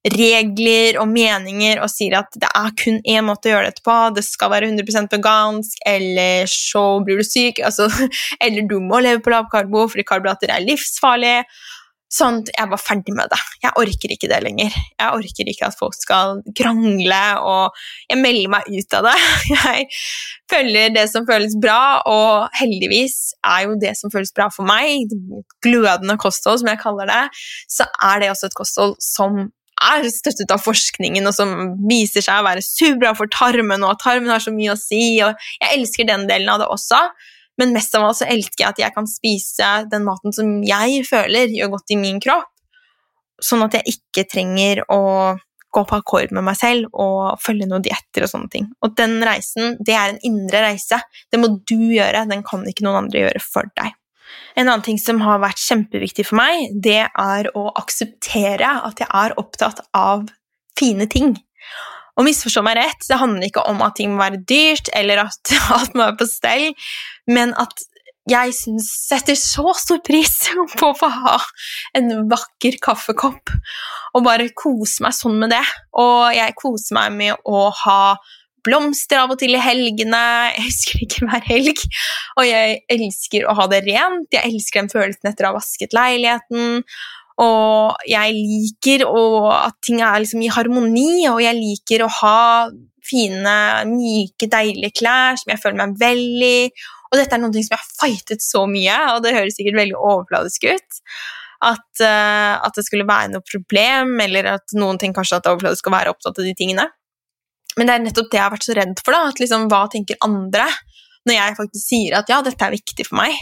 regler 0.00 0.96
og 1.00 1.10
meninger 1.12 1.80
og 1.84 1.90
sier 1.92 2.16
at 2.22 2.32
det 2.40 2.48
er 2.56 2.70
kun 2.80 3.02
én 3.04 3.26
måte 3.26 3.50
å 3.50 3.52
gjøre 3.52 3.68
dette 3.68 3.84
på, 3.84 3.96
det 4.16 4.24
skal 4.24 4.52
være 4.54 4.70
100% 4.70 5.12
vegansk, 5.12 5.76
eller 5.86 6.48
så 6.48 6.84
blir 7.04 7.20
du 7.20 7.26
syk, 7.26 7.60
altså, 7.68 7.90
eller 8.40 8.68
du 8.68 8.78
må 8.80 9.02
leve 9.04 9.20
på 9.24 9.34
lavkarbo 9.34 9.86
fordi 9.92 10.06
karbohydrater 10.08 10.54
er 10.56 10.64
livsfarlig, 10.64 11.36
Sånn, 12.10 12.40
Jeg 12.50 12.66
var 12.66 12.80
ferdig 12.82 13.14
med 13.14 13.30
det. 13.30 13.38
Jeg 13.62 13.70
orker 13.78 14.10
ikke 14.10 14.28
det 14.30 14.40
lenger. 14.42 14.74
Jeg 14.98 15.14
orker 15.14 15.50
ikke 15.52 15.68
at 15.68 15.76
folk 15.78 15.94
skal 15.94 16.40
krangle, 16.58 17.20
og 17.46 17.76
jeg 18.10 18.18
melder 18.18 18.50
meg 18.50 18.66
ut 18.66 18.96
av 18.98 19.06
det. 19.06 19.14
Jeg 19.54 19.86
følger 20.50 20.90
det 20.96 21.06
som 21.12 21.28
føles 21.28 21.54
bra, 21.62 22.02
og 22.10 22.50
heldigvis 22.58 23.36
er 23.46 23.68
jo 23.68 23.78
det 23.78 23.94
som 23.98 24.10
føles 24.10 24.34
bra 24.34 24.48
for 24.50 24.66
meg, 24.66 25.14
glødende 25.62 26.18
kosthold, 26.18 26.58
som 26.60 26.72
jeg 26.72 26.82
kaller 26.82 27.06
det, 27.06 27.22
så 27.70 27.86
er 28.02 28.22
det 28.22 28.32
også 28.32 28.50
et 28.50 28.58
kosthold 28.58 28.96
som 29.04 29.44
er 29.80 30.08
støttet 30.12 30.50
av 30.52 30.62
forskningen, 30.64 31.26
og 31.30 31.36
som 31.36 31.54
viser 31.88 32.24
seg 32.26 32.40
å 32.40 32.46
være 32.48 32.64
superbra 32.64 33.14
for 33.18 33.30
tarmen, 33.32 33.84
og 33.84 33.94
at 33.94 34.02
tarmen 34.02 34.32
har 34.32 34.42
så 34.42 34.52
mye 34.54 34.74
å 34.74 34.80
si. 34.80 35.20
og 35.24 35.38
Jeg 35.62 35.78
elsker 35.78 36.10
den 36.10 36.26
delen 36.30 36.50
av 36.52 36.60
det 36.62 36.68
også. 36.74 37.00
Men 37.60 37.74
mest 37.76 37.94
av 37.98 38.06
alt 38.08 38.20
så 38.22 38.28
elsker 38.30 38.64
jeg 38.64 38.72
at 38.72 38.80
jeg 38.80 38.96
kan 38.96 39.08
spise 39.10 39.68
den 39.92 40.06
maten 40.06 40.34
som 40.34 40.58
jeg 40.64 41.04
føler 41.08 41.52
gjør 41.52 41.74
godt 41.76 41.94
i 41.94 42.00
min 42.00 42.20
kropp, 42.22 42.48
sånn 43.40 43.64
at 43.66 43.76
jeg 43.78 43.96
ikke 43.96 44.26
trenger 44.32 44.82
å 44.92 45.00
gå 45.70 45.84
på 45.86 45.98
akkord 46.00 46.32
med 46.34 46.44
meg 46.48 46.58
selv 46.58 46.88
og 46.98 47.38
følge 47.42 47.68
noen 47.70 47.84
dietter 47.84 48.26
og 48.26 48.32
sånne 48.32 48.50
ting. 48.52 48.66
Og 48.82 48.96
den 48.98 49.20
reisen, 49.26 49.76
det 49.78 49.94
er 49.94 50.12
en 50.12 50.20
indre 50.26 50.64
reise. 50.64 50.98
Det 51.30 51.38
må 51.38 51.52
du 51.68 51.76
gjøre, 51.78 52.26
den 52.30 52.42
kan 52.46 52.66
ikke 52.66 52.86
noen 52.86 53.04
andre 53.04 53.26
gjøre 53.26 53.42
for 53.44 53.70
deg. 53.78 53.94
En 54.58 54.66
annen 54.66 54.82
ting 54.86 54.98
som 54.98 55.22
har 55.22 55.40
vært 55.42 55.62
kjempeviktig 55.62 56.26
for 56.26 56.40
meg, 56.40 56.74
det 56.82 57.04
er 57.06 57.50
å 57.58 57.68
akseptere 57.78 58.72
at 58.88 59.02
jeg 59.02 59.10
er 59.22 59.36
opptatt 59.40 59.84
av 59.96 60.26
fine 60.78 61.06
ting. 61.10 61.36
Og 62.18 62.26
misforstå 62.26 62.64
meg 62.66 62.80
rett, 62.80 63.06
det 63.08 63.20
handler 63.20 63.46
ikke 63.46 63.66
om 63.70 63.80
at 63.86 63.96
ting 63.98 64.14
må 64.14 64.24
være 64.24 64.42
dyrt, 64.48 64.90
eller 64.96 65.24
at 65.26 65.54
alt 65.76 65.94
må 65.94 66.04
være 66.06 66.18
på 66.20 66.28
stell, 66.30 66.68
men 67.30 67.54
at 67.60 67.86
jeg 68.30 68.52
synes, 68.54 68.88
setter 69.08 69.38
så 69.38 69.72
stor 69.78 70.00
pris 70.06 70.34
på 70.78 70.90
å 70.90 70.96
få 70.96 71.08
ha 71.10 71.38
en 71.98 72.28
vakker 72.30 72.76
kaffekopp 72.82 73.54
og 74.14 74.26
bare 74.26 74.50
kose 74.56 75.04
meg 75.04 75.16
sånn 75.16 75.38
med 75.40 75.54
det. 75.54 75.64
Og 75.98 76.30
jeg 76.36 76.58
koser 76.58 76.98
meg 76.98 77.16
med 77.16 77.48
å 77.48 77.68
ha 77.84 78.02
blomster 78.66 79.22
av 79.22 79.32
og 79.32 79.40
til 79.40 79.56
i 79.56 79.62
helgene. 79.62 80.20
Jeg 80.56 80.66
husker 80.66 81.04
ikke 81.06 81.28
hver 81.28 81.46
helg. 81.48 81.84
Og 82.36 82.46
jeg 82.48 82.80
elsker 82.92 83.46
å 83.48 83.56
ha 83.58 83.66
det 83.72 83.82
rent. 83.86 84.28
Jeg 84.34 84.52
elsker 84.52 84.82
den 84.82 84.92
følelsen 84.92 85.30
etter 85.30 85.46
å 85.46 85.52
ha 85.52 85.58
vasket 85.58 85.96
leiligheten. 85.96 86.82
Og 87.40 88.06
jeg 88.08 88.36
liker 88.36 89.06
at 89.08 89.76
ting 89.86 90.02
er 90.04 90.20
liksom 90.20 90.42
i 90.44 90.52
harmoni, 90.52 91.26
og 91.30 91.40
jeg 91.40 91.56
liker 91.56 92.04
å 92.04 92.12
ha 92.20 92.40
fine, 93.10 93.56
myke, 93.88 94.48
deilige 94.50 95.00
klær 95.00 95.38
som 95.40 95.54
jeg 95.54 95.62
føler 95.62 95.80
meg 95.80 95.98
vel 96.00 96.24
i. 96.44 96.70
Og 97.10 97.18
dette 97.18 97.34
er 97.34 97.42
noe 97.42 97.52
som 97.54 97.74
jeg 97.74 97.80
har 97.80 97.92
fightet 97.98 98.44
så 98.44 98.64
mye, 98.70 98.96
og 99.14 99.24
det 99.24 99.34
høres 99.34 99.56
sikkert 99.58 99.80
veldig 99.80 99.98
overfladisk 99.98 100.68
ut. 100.70 101.00
At, 101.60 101.88
uh, 102.00 102.56
at, 102.56 102.76
det 102.76 102.86
skulle 102.86 103.08
være 103.08 103.34
noe 103.34 103.44
problem, 103.44 104.14
eller 104.24 104.54
at 104.54 104.76
noen 104.78 105.00
tenker 105.00 105.20
kanskje 105.20 105.40
at 105.40 105.44
det 105.44 105.50
er 105.50 105.56
overfladisk 105.56 105.90
å 105.90 105.94
være 105.96 106.14
opptatt 106.14 106.40
av 106.40 106.46
de 106.46 106.54
tingene. 106.56 106.86
Men 107.78 107.88
det 107.88 107.96
er 107.96 108.04
nettopp 108.04 108.30
det 108.30 108.38
jeg 108.38 108.44
har 108.44 108.54
vært 108.54 108.68
så 108.68 108.76
redd 108.78 109.02
for. 109.04 109.16
da, 109.16 109.32
at 109.32 109.42
liksom, 109.42 109.66
Hva 109.70 109.84
tenker 109.92 110.20
andre? 110.26 110.68
Når 111.28 111.36
jeg 111.36 111.56
faktisk 111.58 111.84
sier 111.84 112.16
at 112.16 112.30
ja, 112.32 112.40
dette 112.44 112.64
er 112.64 112.72
viktig 112.72 113.04
for 113.08 113.20
meg. 113.20 113.36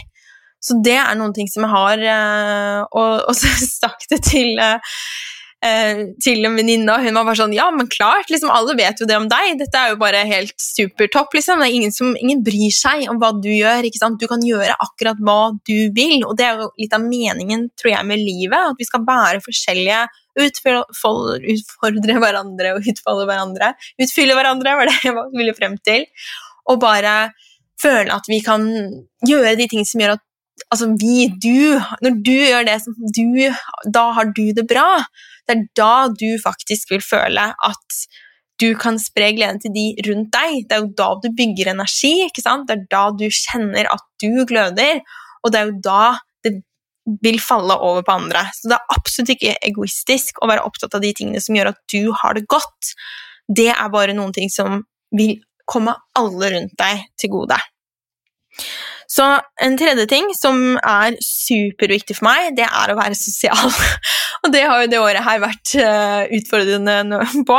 Så 0.59 0.77
det 0.83 0.97
er 0.99 1.17
noen 1.19 1.33
ting 1.35 1.47
som 1.51 1.65
jeg 1.65 1.71
har 1.71 2.05
uh, 2.05 2.79
og, 2.91 3.29
og 3.31 3.35
sagt 3.79 4.09
det 4.11 4.21
til 4.27 4.59
uh, 4.59 4.79
uh, 5.65 6.01
til 6.23 6.45
en 6.47 6.57
venninne, 6.57 6.93
og 6.93 7.05
hun 7.05 7.17
var 7.19 7.27
bare 7.27 7.39
sånn 7.41 7.55
Ja, 7.55 7.69
men 7.75 7.89
klart! 7.91 8.29
liksom 8.31 8.51
Alle 8.53 8.75
vet 8.79 9.01
jo 9.01 9.07
det 9.09 9.17
om 9.19 9.27
deg. 9.31 9.59
Dette 9.61 9.81
er 9.81 9.93
jo 9.93 9.99
bare 10.01 10.25
helt 10.27 10.55
supertopp. 10.61 11.33
liksom, 11.37 11.63
det 11.63 11.69
er 11.69 11.77
ingen, 11.79 11.95
som, 11.95 12.13
ingen 12.19 12.43
bryr 12.45 12.73
seg 12.75 13.07
om 13.11 13.19
hva 13.21 13.33
du 13.35 13.49
gjør. 13.51 13.87
ikke 13.87 14.01
sant? 14.01 14.19
Du 14.21 14.27
kan 14.31 14.43
gjøre 14.45 14.77
akkurat 14.79 15.19
hva 15.23 15.39
du 15.67 15.77
vil, 15.95 16.23
og 16.27 16.37
det 16.39 16.47
er 16.47 16.63
jo 16.63 16.71
litt 16.79 16.95
av 16.95 17.05
meningen 17.05 17.69
tror 17.79 17.93
jeg, 17.95 18.09
med 18.11 18.23
livet. 18.23 18.73
At 18.73 18.79
vi 18.79 18.89
skal 18.89 19.05
være 19.07 19.43
forskjellige 19.45 20.05
utfordre 20.39 22.15
hverandre 22.21 22.77
og 22.77 22.87
utfolde 22.87 23.27
hverandre. 23.27 23.73
Utfylle 23.99 24.37
hverandre, 24.37 24.77
var 24.79 24.89
det 24.89 24.97
jeg 25.03 25.15
ville 25.35 25.57
frem 25.57 25.75
til. 25.83 26.07
Og 26.69 26.79
bare 26.81 27.31
føle 27.79 28.11
at 28.11 28.27
vi 28.27 28.41
kan 28.43 28.65
gjøre 29.27 29.55
de 29.59 29.67
ting 29.71 29.85
som 29.87 30.01
gjør 30.03 30.17
at 30.17 30.23
Altså, 30.69 30.89
vi, 30.99 31.29
du 31.41 31.79
Når 32.03 32.17
du 32.25 32.33
gjør 32.33 32.65
det 32.67 32.77
som 32.83 32.95
du 33.15 33.27
Da 33.93 34.09
har 34.17 34.31
du 34.35 34.49
det 34.55 34.65
bra. 34.69 35.03
Det 35.47 35.55
er 35.55 35.67
da 35.79 35.93
du 36.13 36.29
faktisk 36.43 36.91
vil 36.93 37.01
føle 37.01 37.51
at 37.55 38.01
du 38.59 38.73
kan 38.75 38.99
spre 38.99 39.31
gleden 39.37 39.61
til 39.63 39.71
de 39.71 39.85
rundt 40.09 40.33
deg. 40.35 40.65
Det 40.67 40.75
er 40.75 40.81
jo 40.83 40.91
da 40.97 41.13
du 41.23 41.29
bygger 41.31 41.71
energi. 41.71 42.25
ikke 42.25 42.43
sant? 42.43 42.67
Det 42.67 42.75
er 42.75 42.87
da 42.91 43.05
du 43.15 43.25
kjenner 43.31 43.87
at 43.87 44.03
du 44.21 44.43
gløder, 44.49 44.99
og 45.43 45.53
det 45.53 45.61
er 45.61 45.69
jo 45.69 45.77
da 45.85 46.01
det 46.43 46.53
vil 47.23 47.39
falle 47.39 47.77
over 47.79 48.03
på 48.05 48.17
andre. 48.19 48.43
Så 48.53 48.69
det 48.69 48.77
er 48.77 48.97
absolutt 48.97 49.33
ikke 49.35 49.55
egoistisk 49.71 50.43
å 50.43 50.51
være 50.51 50.65
opptatt 50.67 50.99
av 50.99 51.05
de 51.05 51.13
tingene 51.15 51.41
som 51.43 51.55
gjør 51.55 51.71
at 51.71 51.79
du 51.93 52.11
har 52.21 52.35
det 52.35 52.45
godt. 52.51 52.93
Det 53.47 53.71
er 53.71 53.95
bare 53.95 54.17
noen 54.17 54.35
ting 54.35 54.51
som 54.53 54.83
vil 55.15 55.39
komme 55.69 55.95
alle 56.19 56.51
rundt 56.53 56.75
deg 56.77 57.07
til 57.17 57.33
gode. 57.37 57.57
Så 59.09 59.25
en 59.63 59.77
tredje 59.77 60.05
ting 60.09 60.27
som 60.37 60.77
er 60.77 61.17
superviktig 61.23 62.19
for 62.19 62.29
meg, 62.29 62.51
det 62.59 62.67
er 62.67 62.91
å 62.91 62.99
være 62.99 63.17
sosial. 63.17 63.71
Og 64.43 64.53
det 64.53 64.67
har 64.69 64.83
jo 64.83 64.91
det 64.91 65.01
året 65.01 65.25
her 65.25 65.41
vært 65.41 65.73
eh, 65.81 66.37
utfordrende 66.37 67.23
på. 67.49 67.57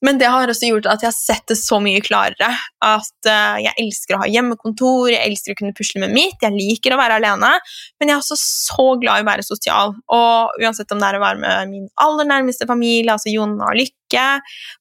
Men 0.00 0.16
det 0.16 0.30
har 0.32 0.48
også 0.48 0.70
gjort 0.70 0.86
at 0.88 1.02
jeg 1.04 1.10
har 1.10 1.16
sett 1.16 1.50
det 1.50 1.58
så 1.60 1.76
mye 1.82 2.00
klarere. 2.00 2.48
At 2.80 3.28
uh, 3.28 3.58
jeg 3.60 3.76
elsker 3.82 4.16
å 4.16 4.22
ha 4.22 4.28
hjemmekontor, 4.32 5.10
jeg 5.12 5.20
elsker 5.28 5.52
å 5.52 5.58
kunne 5.58 5.76
pusle 5.76 6.00
med 6.00 6.14
mitt, 6.14 6.38
jeg 6.40 6.56
liker 6.56 6.96
å 6.96 7.00
være 7.00 7.18
alene. 7.20 7.52
Men 8.00 8.08
jeg 8.08 8.14
er 8.14 8.22
også 8.22 8.38
så 8.40 8.86
glad 9.02 9.20
i 9.20 9.26
å 9.26 9.28
være 9.28 9.44
sosial. 9.44 9.92
Og 10.16 10.64
uansett 10.64 10.96
om 10.96 11.02
det 11.02 11.10
er 11.10 11.20
å 11.20 11.22
være 11.24 11.42
med 11.42 11.72
min 11.74 11.86
aller 12.00 12.30
nærmeste 12.32 12.68
familie, 12.70 13.12
altså 13.12 13.32
Jonna 13.34 13.68
og 13.68 13.76
Lykke, 13.76 14.26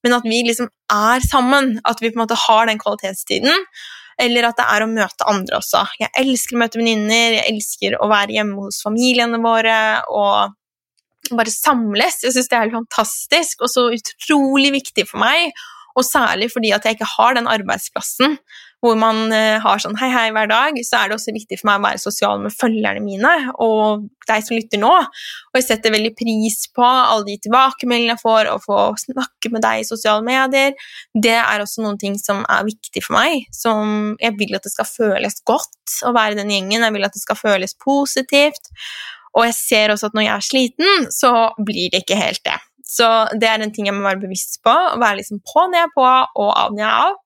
men 0.07 0.19
at 0.21 0.27
vi 0.27 0.39
liksom 0.47 0.71
er 0.95 1.27
sammen, 1.27 1.75
at 1.83 1.99
vi 1.99 2.13
på 2.13 2.15
en 2.15 2.23
måte 2.23 2.39
har 2.47 2.71
den 2.71 2.79
kvalitetstiden. 2.79 3.67
Eller 4.19 4.49
at 4.49 4.57
det 4.59 4.67
er 4.67 4.83
å 4.83 4.91
møte 4.91 5.27
andre 5.31 5.59
også. 5.61 5.85
Jeg 6.01 6.11
elsker 6.19 6.57
å 6.57 6.61
møte 6.63 6.79
venninner, 6.81 7.37
jeg 7.39 7.53
elsker 7.53 7.95
å 7.99 8.09
være 8.11 8.35
hjemme 8.35 8.65
hos 8.65 8.81
familiene 8.85 9.39
våre. 9.43 9.77
og 10.11 10.55
bare 11.35 11.51
samles. 11.53 12.21
Jeg 12.23 12.33
syns 12.33 12.49
det 12.49 12.57
er 12.57 12.65
helt 12.65 12.77
fantastisk 12.79 13.65
og 13.65 13.71
så 13.71 13.85
utrolig 13.93 14.71
viktig 14.79 15.05
for 15.09 15.21
meg. 15.21 15.53
Og 15.97 16.05
særlig 16.07 16.49
fordi 16.53 16.71
at 16.75 16.85
jeg 16.85 16.97
ikke 16.97 17.13
har 17.17 17.35
den 17.37 17.49
arbeidsplassen 17.51 18.37
hvor 18.83 18.95
man 18.99 19.27
uh, 19.33 19.57
har 19.59 19.81
sånn 19.81 19.97
hei, 19.99 20.07
hei 20.13 20.27
hver 20.35 20.47
dag, 20.49 20.77
så 20.87 21.01
er 21.01 21.09
det 21.09 21.17
også 21.17 21.33
viktig 21.35 21.59
for 21.59 21.69
meg 21.69 21.81
å 21.81 21.85
være 21.87 22.01
sosial 22.01 22.39
med 22.43 22.55
følgerne 22.55 23.03
mine 23.03 23.33
og 23.59 24.05
deg 24.29 24.45
som 24.45 24.55
lytter 24.55 24.81
nå. 24.81 24.91
Og 25.51 25.59
jeg 25.59 25.65
setter 25.65 25.93
veldig 25.93 26.13
pris 26.17 26.61
på 26.75 26.85
alle 26.85 27.25
de 27.27 27.35
tilbakemeldingene 27.43 28.15
jeg 28.15 28.23
får, 28.23 28.51
og 28.53 28.63
få 28.63 28.79
snakke 29.01 29.51
med 29.53 29.65
deg 29.65 29.81
i 29.81 29.87
sosiale 29.87 30.23
medier. 30.25 30.75
Det 31.13 31.35
er 31.41 31.63
også 31.63 31.83
noen 31.83 31.99
ting 32.01 32.15
som 32.21 32.43
er 32.45 32.67
viktig 32.67 33.03
for 33.05 33.17
meg. 33.17 33.49
Som 33.55 34.15
jeg 34.21 34.37
vil 34.39 34.55
at 34.57 34.67
det 34.67 34.73
skal 34.75 34.89
føles 34.89 35.41
godt 35.49 35.99
å 36.05 36.13
være 36.15 36.37
i 36.37 36.39
den 36.39 36.53
gjengen. 36.53 36.85
Jeg 36.85 36.95
vil 36.95 37.09
at 37.09 37.17
det 37.17 37.23
skal 37.23 37.39
føles 37.39 37.75
positivt. 37.83 38.71
Og 39.37 39.45
jeg 39.49 39.57
ser 39.57 39.93
også 39.93 40.09
at 40.09 40.17
når 40.17 40.27
jeg 40.27 40.35
er 40.35 40.45
sliten, 40.45 41.07
så 41.13 41.33
blir 41.57 41.91
det 41.93 42.03
ikke 42.05 42.19
helt 42.19 42.43
det. 42.45 42.57
Så 42.89 43.07
det 43.37 43.49
er 43.49 43.61
en 43.61 43.73
ting 43.73 43.89
jeg 43.89 43.97
må 43.97 44.05
være 44.07 44.23
bevisst 44.23 44.61
på. 44.65 44.73
Være 44.73 45.19
liksom 45.19 45.41
på 45.45 45.65
når 45.65 45.81
jeg 45.81 45.89
er 45.89 45.97
på, 45.97 46.07
og 46.43 46.53
av 46.53 46.73
når 46.73 46.83
jeg 46.83 46.89
er 46.89 47.09
av. 47.09 47.19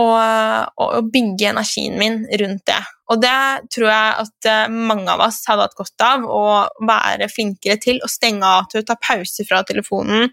Og, 0.00 0.72
og, 0.80 1.10
bygge 1.12 1.50
energien 1.50 1.98
min 2.00 2.22
rundt 2.40 2.64
det. 2.64 2.80
Og 3.12 3.20
det 3.20 3.68
tror 3.74 3.90
jeg 3.90 4.12
at 4.22 4.48
eh, 4.48 4.72
mange 4.72 5.04
av 5.12 5.20
oss 5.26 5.42
hadde 5.44 5.66
hatt 5.66 5.76
godt 5.76 6.04
av. 6.06 6.24
Å 6.24 6.44
være 6.88 7.28
flinkere 7.28 7.76
til 7.82 8.00
å 8.00 8.08
stenge 8.08 8.48
av, 8.48 8.70
til 8.72 8.80
å 8.80 8.86
ta 8.88 8.96
pause 8.96 9.44
fra 9.44 9.60
telefonen, 9.68 10.32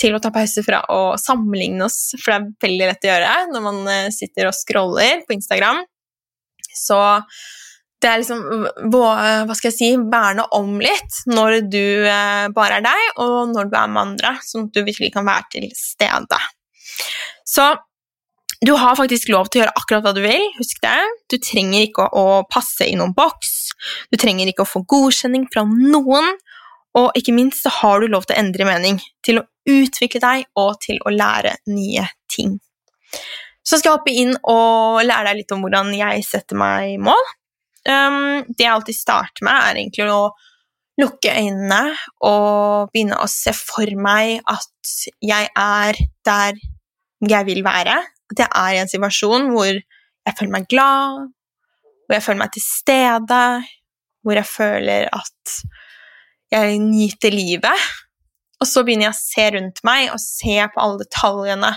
til 0.00 0.16
å 0.16 0.20
ta 0.22 0.32
pause 0.32 0.64
fra 0.64 0.80
å 0.92 1.02
sammenligne 1.20 1.84
oss, 1.84 2.14
for 2.16 2.32
det 2.32 2.38
er 2.38 2.48
veldig 2.68 2.88
lett 2.88 3.04
å 3.04 3.12
gjøre 3.12 3.36
når 3.52 3.66
man 3.68 3.84
eh, 3.92 4.08
sitter 4.16 4.48
og 4.48 4.56
scroller 4.56 5.22
på 5.28 5.36
Instagram. 5.36 5.84
Så 6.76 7.00
det 8.02 8.10
er 8.10 8.20
liksom 8.20 8.66
Hva 8.92 9.54
skal 9.56 9.70
jeg 9.70 9.76
si 9.76 9.86
Verne 9.96 10.44
om 10.56 10.74
litt 10.82 11.22
når 11.30 11.62
du 11.72 11.84
eh, 12.04 12.46
bare 12.56 12.80
er 12.80 12.84
deg, 12.84 13.04
og 13.24 13.52
når 13.52 13.68
du 13.68 13.76
er 13.76 13.92
med 13.92 14.02
andre, 14.02 14.36
sånn 14.44 14.68
at 14.68 14.76
du 14.76 14.82
virkelig 14.84 15.12
kan 15.16 15.28
være 15.28 15.48
til 15.56 15.68
stede. 15.76 16.40
Så 17.46 17.70
du 18.64 18.72
har 18.72 18.96
faktisk 18.96 19.28
lov 19.32 19.50
til 19.50 19.60
å 19.60 19.64
gjøre 19.64 19.76
akkurat 19.76 20.04
hva 20.06 20.12
du 20.16 20.22
vil. 20.24 20.44
Husk 20.56 20.80
det. 20.84 20.96
Du 21.32 21.36
trenger 21.42 21.84
ikke 21.84 22.06
å, 22.06 22.22
å 22.40 22.44
passe 22.48 22.86
i 22.88 22.96
noen 22.96 23.12
boks. 23.16 23.54
Du 24.12 24.16
trenger 24.20 24.48
ikke 24.48 24.64
å 24.64 24.70
få 24.70 24.84
godkjenning 24.88 25.48
fra 25.52 25.66
noen. 25.68 26.32
Og 26.96 27.10
ikke 27.18 27.34
minst 27.36 27.66
så 27.66 27.72
har 27.82 28.00
du 28.00 28.08
lov 28.08 28.24
til 28.24 28.36
å 28.36 28.40
endre 28.40 28.68
mening, 28.68 29.00
til 29.26 29.42
å 29.42 29.46
utvikle 29.68 30.22
deg 30.22 30.46
og 30.56 30.78
til 30.80 31.00
å 31.04 31.12
lære 31.12 31.58
nye 31.68 32.06
ting. 32.32 32.56
Så 33.66 33.80
skal 33.80 33.90
jeg 33.90 33.98
hoppe 33.98 34.14
inn 34.14 34.32
og 34.46 35.02
lære 35.04 35.28
deg 35.28 35.42
litt 35.42 35.52
om 35.52 35.64
hvordan 35.64 35.92
jeg 35.96 36.24
setter 36.24 36.56
meg 36.56 36.96
mål. 37.02 37.32
Um, 37.86 38.46
det 38.48 38.64
jeg 38.64 38.72
alltid 38.72 38.98
starter 38.98 39.46
med, 39.46 39.58
er 39.58 39.80
egentlig 39.82 40.08
å 40.10 40.30
lukke 40.96 41.34
øynene 41.36 41.82
og 42.24 42.88
begynne 42.94 43.18
å 43.20 43.28
se 43.28 43.52
for 43.56 43.90
meg 44.00 44.40
at 44.48 44.94
jeg 45.20 45.50
er 45.52 45.98
der 46.24 46.62
jeg 47.26 47.48
vil 47.50 47.60
være. 47.66 47.98
At 48.32 48.42
jeg 48.42 48.50
er 48.50 48.74
i 48.74 48.80
en 48.82 48.90
situasjon 48.90 49.50
hvor 49.54 49.70
jeg 49.70 50.38
føler 50.38 50.54
meg 50.54 50.68
glad, 50.70 51.28
hvor 52.06 52.16
jeg 52.16 52.24
føler 52.26 52.42
meg 52.42 52.54
til 52.54 52.64
stede, 52.64 53.42
hvor 54.26 54.38
jeg 54.38 54.48
føler 54.50 55.06
at 55.14 55.54
jeg 56.54 56.80
nyter 56.82 57.34
livet. 57.34 57.86
Og 58.60 58.68
så 58.68 58.82
begynner 58.82 59.08
jeg 59.08 59.14
å 59.14 59.20
se 59.20 59.46
rundt 59.56 59.80
meg 59.86 60.10
og 60.12 60.22
se 60.22 60.58
på 60.72 60.82
alle 60.82 61.04
detaljene 61.04 61.72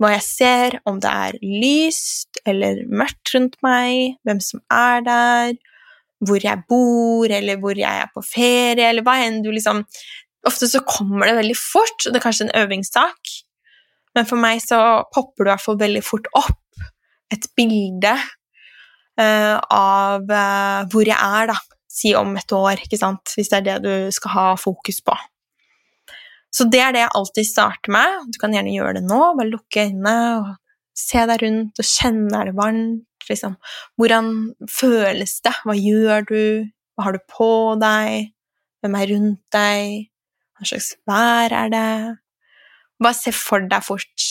hva 0.00 0.14
jeg 0.14 0.24
ser, 0.24 0.78
om 0.88 0.96
det 1.02 1.10
er 1.12 1.36
lyst 1.44 2.38
eller 2.48 2.80
mørkt 2.88 3.34
rundt 3.34 3.58
meg, 3.64 4.16
hvem 4.24 4.38
som 4.40 4.62
er 4.72 5.02
der, 5.04 5.58
hvor 6.24 6.40
jeg 6.40 6.64
bor, 6.68 7.28
eller 7.28 7.60
hvor 7.60 7.76
jeg 7.76 8.04
er 8.04 8.08
på 8.14 8.22
ferie, 8.24 8.86
eller 8.88 9.04
hva 9.04 9.18
enn 9.26 9.42
du 9.44 9.52
liksom 9.52 9.84
Ofte 10.48 10.64
så 10.70 10.80
kommer 10.88 11.28
det 11.28 11.34
veldig 11.36 11.54
fort, 11.58 12.06
og 12.06 12.14
det 12.14 12.16
er 12.16 12.22
kanskje 12.24 12.46
en 12.46 12.54
øvingssak, 12.62 13.32
men 14.16 14.26
for 14.28 14.40
meg 14.42 14.62
så 14.64 14.80
popper 15.14 15.44
det 15.44 15.50
i 15.50 15.54
hvert 15.54 15.66
fall 15.66 15.80
veldig 15.80 16.02
fort 16.04 16.28
opp 16.38 16.56
et 17.30 17.46
bilde 17.58 18.14
uh, 19.20 19.56
av 19.70 20.24
uh, 20.26 20.80
hvor 20.90 21.06
jeg 21.06 21.16
er, 21.16 21.52
da, 21.52 21.56
si 21.90 22.14
om 22.18 22.32
et 22.38 22.54
år, 22.54 22.82
ikke 22.84 22.98
sant, 22.98 23.34
hvis 23.36 23.52
det 23.52 23.60
er 23.60 23.66
det 23.68 23.76
du 23.84 24.14
skal 24.14 24.34
ha 24.34 24.46
fokus 24.58 25.00
på. 25.06 25.14
Så 26.50 26.66
det 26.66 26.80
er 26.82 26.94
det 26.94 27.04
jeg 27.04 27.14
alltid 27.14 27.46
starter 27.46 27.94
med. 27.94 28.26
Du 28.34 28.40
kan 28.42 28.54
gjerne 28.54 28.74
gjøre 28.74 28.96
det 28.98 29.04
nå. 29.06 29.20
Bare 29.38 29.52
lukke 29.52 29.86
øynene 29.86 30.14
og 30.40 30.48
se 30.98 31.22
deg 31.30 31.44
rundt 31.44 31.78
og 31.78 31.86
kjenne 31.86 32.40
er 32.40 32.50
det 32.50 32.56
varmt. 32.58 33.06
Liksom. 33.30 33.54
Hvordan 34.00 34.32
føles 34.66 35.36
det? 35.44 35.54
Hva 35.62 35.76
gjør 35.78 36.26
du? 36.26 36.42
Hva 36.96 37.06
har 37.06 37.14
du 37.14 37.22
på 37.30 37.50
deg? 37.78 38.32
Hvem 38.82 38.96
er 38.98 39.12
rundt 39.12 39.42
deg? 39.54 40.08
Hva 40.58 40.66
slags 40.72 40.90
vær 41.06 41.54
er 41.54 41.70
det? 41.70 41.92
Bare 43.00 43.16
se 43.16 43.32
for 43.34 43.64
deg 43.70 43.84
fort. 43.84 44.26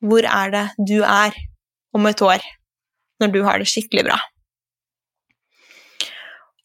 Hvor 0.00 0.26
er 0.26 0.52
det 0.54 0.66
du 0.78 0.98
er 1.04 1.36
om 1.94 2.06
et 2.08 2.22
år, 2.24 2.44
når 3.20 3.32
du 3.34 3.42
har 3.46 3.60
det 3.60 3.68
skikkelig 3.70 4.06
bra? 4.08 4.18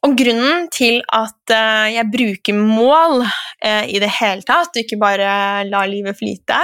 Og 0.06 0.14
grunnen 0.20 0.68
til 0.74 1.00
at 1.10 1.54
eh, 1.54 1.96
jeg 1.96 2.12
bruker 2.14 2.58
mål 2.58 3.24
eh, 3.26 3.88
i 3.90 4.02
det 4.02 4.12
hele 4.20 4.46
tatt, 4.46 4.76
og 4.76 4.82
ikke 4.84 5.02
bare 5.02 5.66
lar 5.66 5.90
livet 5.90 6.18
flyte, 6.20 6.60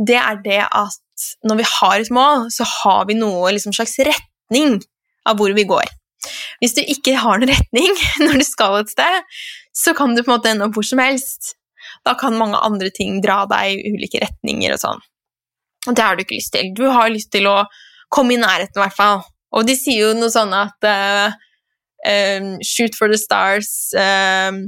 det 0.00 0.16
er 0.16 0.40
det 0.44 0.62
at 0.64 1.26
når 1.46 1.60
vi 1.60 1.66
har 1.68 2.00
et 2.00 2.14
mål, 2.14 2.48
så 2.50 2.66
har 2.66 3.04
vi 3.08 3.18
noe 3.18 3.52
liksom, 3.52 3.74
slags 3.76 3.98
retning 4.00 4.80
av 5.28 5.38
hvor 5.38 5.52
vi 5.54 5.66
går. 5.68 5.92
Hvis 6.62 6.76
du 6.78 6.80
ikke 6.80 7.18
har 7.20 7.40
noen 7.40 7.52
retning 7.56 7.92
når 8.24 8.40
du 8.40 8.46
skal 8.48 8.80
et 8.80 8.94
sted, 8.94 9.36
så 9.76 9.94
kan 9.96 10.14
du 10.14 10.22
på 10.22 10.30
en 10.30 10.36
måte 10.38 10.50
ende 10.54 10.68
opp 10.68 10.78
hvor 10.78 10.88
som 10.88 11.02
helst. 11.04 11.54
Da 12.04 12.14
kan 12.20 12.36
mange 12.38 12.60
andre 12.60 12.90
ting 12.94 13.20
dra 13.24 13.44
deg 13.50 13.74
i 13.74 13.94
ulike 13.94 14.20
retninger 14.22 14.74
og 14.74 14.82
sånn. 14.82 15.02
Og 15.88 15.96
det 15.96 16.04
har 16.04 16.16
du 16.16 16.24
ikke 16.24 16.38
lyst 16.38 16.54
til. 16.54 16.72
Du 16.76 16.86
har 16.92 17.12
lyst 17.12 17.32
til 17.32 17.48
å 17.48 17.64
komme 18.12 18.36
i 18.36 18.40
nærheten, 18.40 18.76
i 18.78 18.84
hvert 18.84 18.96
fall. 18.96 19.24
Og 19.54 19.66
de 19.68 19.76
sier 19.78 20.08
jo 20.08 20.14
noe 20.16 20.32
sånn 20.32 20.54
at 20.56 20.88
uh, 20.88 21.34
um, 22.08 22.54
Shoot 22.64 22.96
for 22.98 23.12
the 23.12 23.18
stars 23.20 23.68
um, 23.94 24.64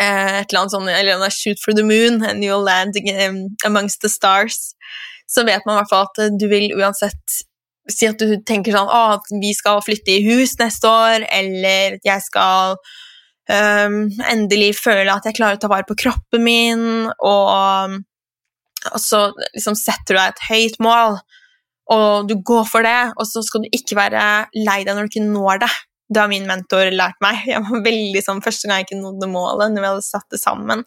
Et 0.00 0.46
eller 0.46 0.60
annet 0.60 0.72
sånt 0.72 0.92
Eller 0.92 1.34
Shoot 1.34 1.60
for 1.62 1.76
the 1.76 1.84
moon, 1.84 2.22
and 2.24 2.44
you'll 2.44 2.64
land 2.64 2.96
amongst 3.64 4.00
the 4.00 4.08
stars. 4.08 4.74
Så 5.28 5.44
vet 5.44 5.66
man 5.66 5.76
i 5.76 5.80
hvert 5.82 5.92
fall 5.92 6.06
at 6.06 6.38
du 6.38 6.48
vil 6.50 6.70
uansett 6.78 7.42
Si 7.90 8.06
at 8.08 8.18
du 8.18 8.38
tenker 8.42 8.74
sånn 8.74 8.90
Å, 8.90 9.20
vi 9.42 9.52
skal 9.54 9.82
flytte 9.84 10.16
i 10.16 10.24
hus 10.26 10.56
neste 10.58 10.90
år, 10.90 11.26
eller 11.30 12.00
jeg 12.02 12.24
skal 12.24 12.74
um, 13.50 13.96
endelig 14.30 14.74
føle 14.80 15.12
at 15.12 15.26
jeg 15.28 15.38
klarer 15.38 15.58
å 15.58 15.62
ta 15.62 15.70
vare 15.72 15.86
på 15.88 15.98
kroppen 15.98 16.44
min, 16.44 16.84
og, 17.16 17.98
og 18.92 19.02
så 19.02 19.26
liksom 19.54 19.78
setter 19.78 20.14
du 20.14 20.20
deg 20.20 20.34
et 20.34 20.46
høyt 20.50 20.80
mål, 20.84 21.18
og 21.94 22.30
du 22.30 22.34
går 22.42 22.64
for 22.66 22.86
det, 22.86 23.12
og 23.14 23.28
så 23.30 23.42
skal 23.46 23.62
du 23.62 23.74
ikke 23.74 23.98
være 23.98 24.22
lei 24.58 24.80
deg 24.86 24.96
når 24.96 25.06
du 25.06 25.12
ikke 25.12 25.28
når 25.28 25.62
det. 25.62 25.74
Det 26.06 26.22
har 26.22 26.30
min 26.30 26.46
mentor 26.46 26.90
lært 26.94 27.18
meg. 27.22 27.42
Jeg 27.50 27.62
var 27.66 27.82
veldig 27.82 28.22
sånn, 28.22 28.42
Første 28.42 28.68
gang 28.68 28.82
jeg 28.82 28.88
ikke 28.88 29.00
nådde 29.00 29.30
målet, 29.30 29.72
når 29.74 29.82
vi 29.82 29.90
hadde 29.90 30.06
satt 30.06 30.26
det 30.34 30.42
sammen, 30.42 30.84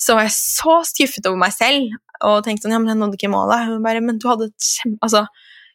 så 0.00 0.16
var 0.16 0.26
jeg 0.26 0.34
så 0.36 0.80
skuffet 0.88 1.28
over 1.30 1.40
meg 1.40 1.54
selv 1.54 1.92
og 2.22 2.42
tenkte 2.44 2.66
sånn, 2.66 2.74
ja, 2.76 2.80
men 2.82 2.92
jeg 2.92 3.00
nådde 3.00 3.18
ikke 3.18 3.32
målet. 3.32 3.72
Bare, 3.84 4.02
men 4.04 4.20
du 4.20 4.28
hadde 4.30 4.50
et 4.50 4.66
kjempe... 4.66 5.00
Altså, 5.04 5.24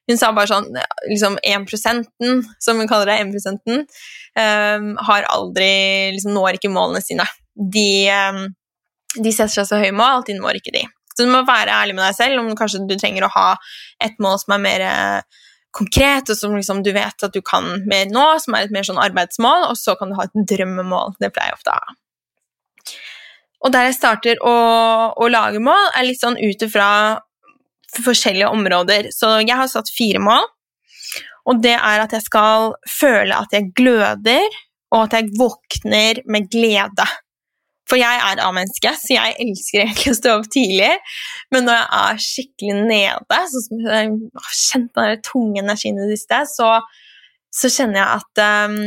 hun 0.08 0.20
sa 0.20 0.32
bare 0.36 0.50
sånn 0.50 0.70
liksom 1.10 1.38
1% 1.44 2.06
som 2.64 2.80
hun 2.80 2.90
kaller 2.90 3.12
det, 3.12 3.18
1 3.44 3.60
um, 3.60 3.82
ehm, 4.40 4.94
har 5.10 5.28
aldri 5.34 5.72
liksom, 6.16 6.36
når 6.38 6.60
ikke 6.60 6.72
målene 6.72 7.04
sine. 7.04 7.26
De, 7.58 7.90
um, 8.32 8.46
de 9.18 9.34
setter 9.34 9.60
seg 9.60 9.68
så 9.68 9.82
høye 9.82 9.96
mål 9.96 10.22
at 10.22 10.32
de 10.32 10.38
når 10.38 10.62
ikke 10.62 10.76
de. 10.78 10.86
Så 11.12 11.26
du 11.26 11.34
må 11.34 11.42
være 11.48 11.74
ærlig 11.74 11.98
med 11.98 12.06
deg 12.06 12.16
selv 12.16 12.40
om 12.44 12.56
kanskje 12.56 12.86
du 12.88 12.96
trenger 12.96 13.26
å 13.26 13.34
ha 13.34 13.50
et 14.06 14.16
mål 14.24 14.38
som 14.44 14.56
er 14.56 14.64
mer 14.64 14.86
uh, 14.88 15.44
konkret, 15.78 16.32
og 16.32 16.40
som 16.40 16.56
liksom 16.56 16.82
du 16.86 16.92
vet 16.96 17.28
at 17.28 17.34
du 17.34 17.42
kan 17.46 17.68
mer 17.90 18.08
nå, 18.10 18.26
som 18.42 18.56
er 18.56 18.68
et 18.68 18.74
mer 18.74 18.88
sånn 18.88 19.02
arbeidsmål, 19.02 19.68
og 19.72 19.78
så 19.80 19.98
kan 20.00 20.12
du 20.12 20.18
ha 20.18 20.28
et 20.28 20.44
drømmemål. 20.54 21.18
Det 21.22 21.34
pleier 21.34 21.52
jeg 21.52 21.60
ofte 21.60 21.74
å 21.74 21.82
ha. 21.82 21.98
Og 23.66 23.74
der 23.74 23.88
jeg 23.88 23.98
starter 23.98 24.40
å, 24.46 24.56
å 25.18 25.30
lage 25.34 25.60
mål, 25.64 25.92
er 25.98 26.06
litt 26.08 26.22
sånn 26.22 26.38
ut 26.38 26.64
ifra 26.64 26.90
forskjellige 28.06 28.52
områder. 28.54 29.12
Så 29.16 29.38
jeg 29.42 29.58
har 29.58 29.70
satt 29.72 29.92
fire 29.94 30.22
mål, 30.24 30.46
og 31.48 31.62
det 31.64 31.76
er 31.78 32.04
at 32.04 32.14
jeg 32.16 32.26
skal 32.26 32.74
føle 32.92 33.36
at 33.36 33.54
jeg 33.56 33.72
gløder, 33.78 34.60
og 34.92 35.08
at 35.08 35.18
jeg 35.18 35.32
våkner 35.40 36.22
med 36.32 36.48
glede. 36.52 37.08
For 37.88 38.00
jeg 38.00 38.20
er 38.20 38.42
A-menneske, 38.44 38.92
så 39.00 39.16
jeg 39.16 39.36
elsker 39.44 39.84
egentlig 39.86 40.12
å 40.12 40.18
stå 40.18 40.36
opp 40.42 40.48
tidlig. 40.52 40.92
Men 41.56 41.68
når 41.68 41.78
jeg 41.78 41.88
er 42.00 42.24
skikkelig 42.26 42.80
nede, 42.90 43.42
sånn 43.54 43.66
som 43.68 43.86
jeg 43.86 44.10
har 44.44 44.58
kjent 44.62 45.00
den 45.00 45.22
tunge 45.24 45.64
energien 45.64 46.00
i 46.00 46.08
det 46.10 46.18
siste, 46.20 46.42
så, 46.52 46.72
så, 47.48 47.72
kjenner 47.72 48.02
jeg 48.02 48.10
at 48.20 48.44
um, 48.68 48.82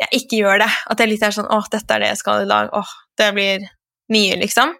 jeg 0.00 0.22
ikke 0.22 0.40
gjør 0.40 0.64
det. 0.64 0.70
At 0.92 1.02
jeg 1.02 1.12
litt 1.12 1.26
er 1.26 1.36
sånn 1.36 1.52
åh, 1.52 1.68
dette 1.72 1.96
er 1.96 2.04
det 2.04 2.14
jeg 2.14 2.22
skal 2.22 2.46
i 2.46 2.48
dag. 2.48 2.72
Åh, 2.80 2.94
det 3.20 3.28
blir 3.36 3.68
mye, 4.14 4.40
liksom. 4.40 4.72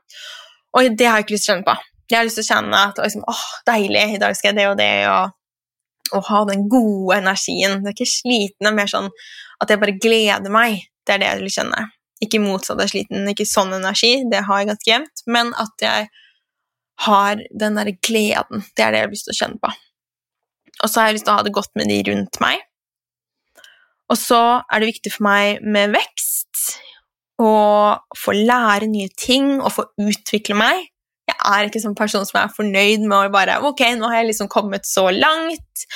Og 0.77 0.97
det 0.97 1.09
har 1.09 1.21
jeg 1.21 1.29
ikke 1.29 1.37
lyst 1.37 1.49
til 1.49 1.53
å 1.53 1.57
kjenne 1.59 1.69
på. 1.69 1.96
Jeg 2.07 2.19
har 2.21 2.27
lyst 2.27 2.39
til 2.39 2.47
å 2.47 2.53
kjenne 2.55 2.83
at 2.91 3.01
liksom, 3.03 3.25
åh, 3.27 3.47
deilig, 3.67 4.05
i 4.15 4.21
dag 4.23 4.37
skal 4.39 4.53
jeg 4.53 4.59
det 4.61 4.67
og 4.71 4.77
det, 4.79 4.91
og, 5.11 5.35
og 6.15 6.29
ha 6.29 6.43
den 6.51 6.69
gode 6.71 7.19
energien. 7.19 7.81
Det 7.83 7.91
er 7.91 7.97
ikke 7.97 8.11
sliten, 8.11 8.63
det 8.63 8.71
er 8.71 8.77
mer 8.79 8.93
sånn 8.93 9.09
at 9.63 9.73
jeg 9.73 9.83
bare 9.83 9.97
gleder 9.99 10.53
meg. 10.55 10.85
Det 11.07 11.17
er 11.17 11.23
det 11.23 11.31
jeg 11.33 11.43
vil 11.43 11.57
kjenne. 11.57 11.83
Ikke 12.23 12.43
motsatt 12.43 12.81
av 12.81 12.93
sliten, 12.93 13.27
ikke 13.31 13.49
sånn 13.49 13.75
energi, 13.77 14.13
det 14.31 14.45
har 14.47 14.63
jeg 14.63 14.71
ganske 14.71 14.93
jevnt, 14.93 15.27
men 15.35 15.53
at 15.61 15.85
jeg 15.85 16.07
har 17.07 17.43
den 17.51 17.77
derre 17.77 17.97
gleden. 17.99 18.65
Det 18.73 18.87
er 18.87 18.95
det 18.95 19.03
jeg 19.03 19.09
har 19.09 19.13
lyst 19.13 19.29
til 19.29 19.35
å 19.35 19.41
kjenne 19.41 19.61
på. 19.63 19.75
Og 20.77 20.91
så 20.93 21.01
har 21.01 21.11
jeg 21.11 21.19
lyst 21.19 21.27
til 21.27 21.35
å 21.35 21.39
ha 21.41 21.45
det 21.45 21.57
godt 21.57 21.73
med 21.77 21.91
de 21.91 22.01
rundt 22.11 22.41
meg. 22.45 22.63
Og 24.13 24.19
så 24.21 24.43
er 24.63 24.81
det 24.81 24.93
viktig 24.93 25.13
for 25.17 25.27
meg 25.27 25.65
med 25.67 25.97
vekst, 25.97 26.77
å 27.43 27.53
få 28.17 28.33
lære 28.33 28.87
nye 28.89 29.11
ting 29.13 29.59
og 29.59 29.75
få 29.75 29.83
utvikle 30.01 30.57
meg 30.57 30.87
er 31.35 31.67
ikke 31.67 31.81
sånn 31.83 31.97
person 31.99 32.27
som 32.27 32.39
er 32.39 32.53
fornøyd 32.55 33.03
med 33.03 33.17
å 33.17 33.33
bare 33.35 33.57
Ok, 33.67 33.83
nå 33.99 34.07
har 34.07 34.21
jeg 34.21 34.29
liksom 34.31 34.51
kommet 34.53 34.87
så 34.87 35.09
langt. 35.11 35.87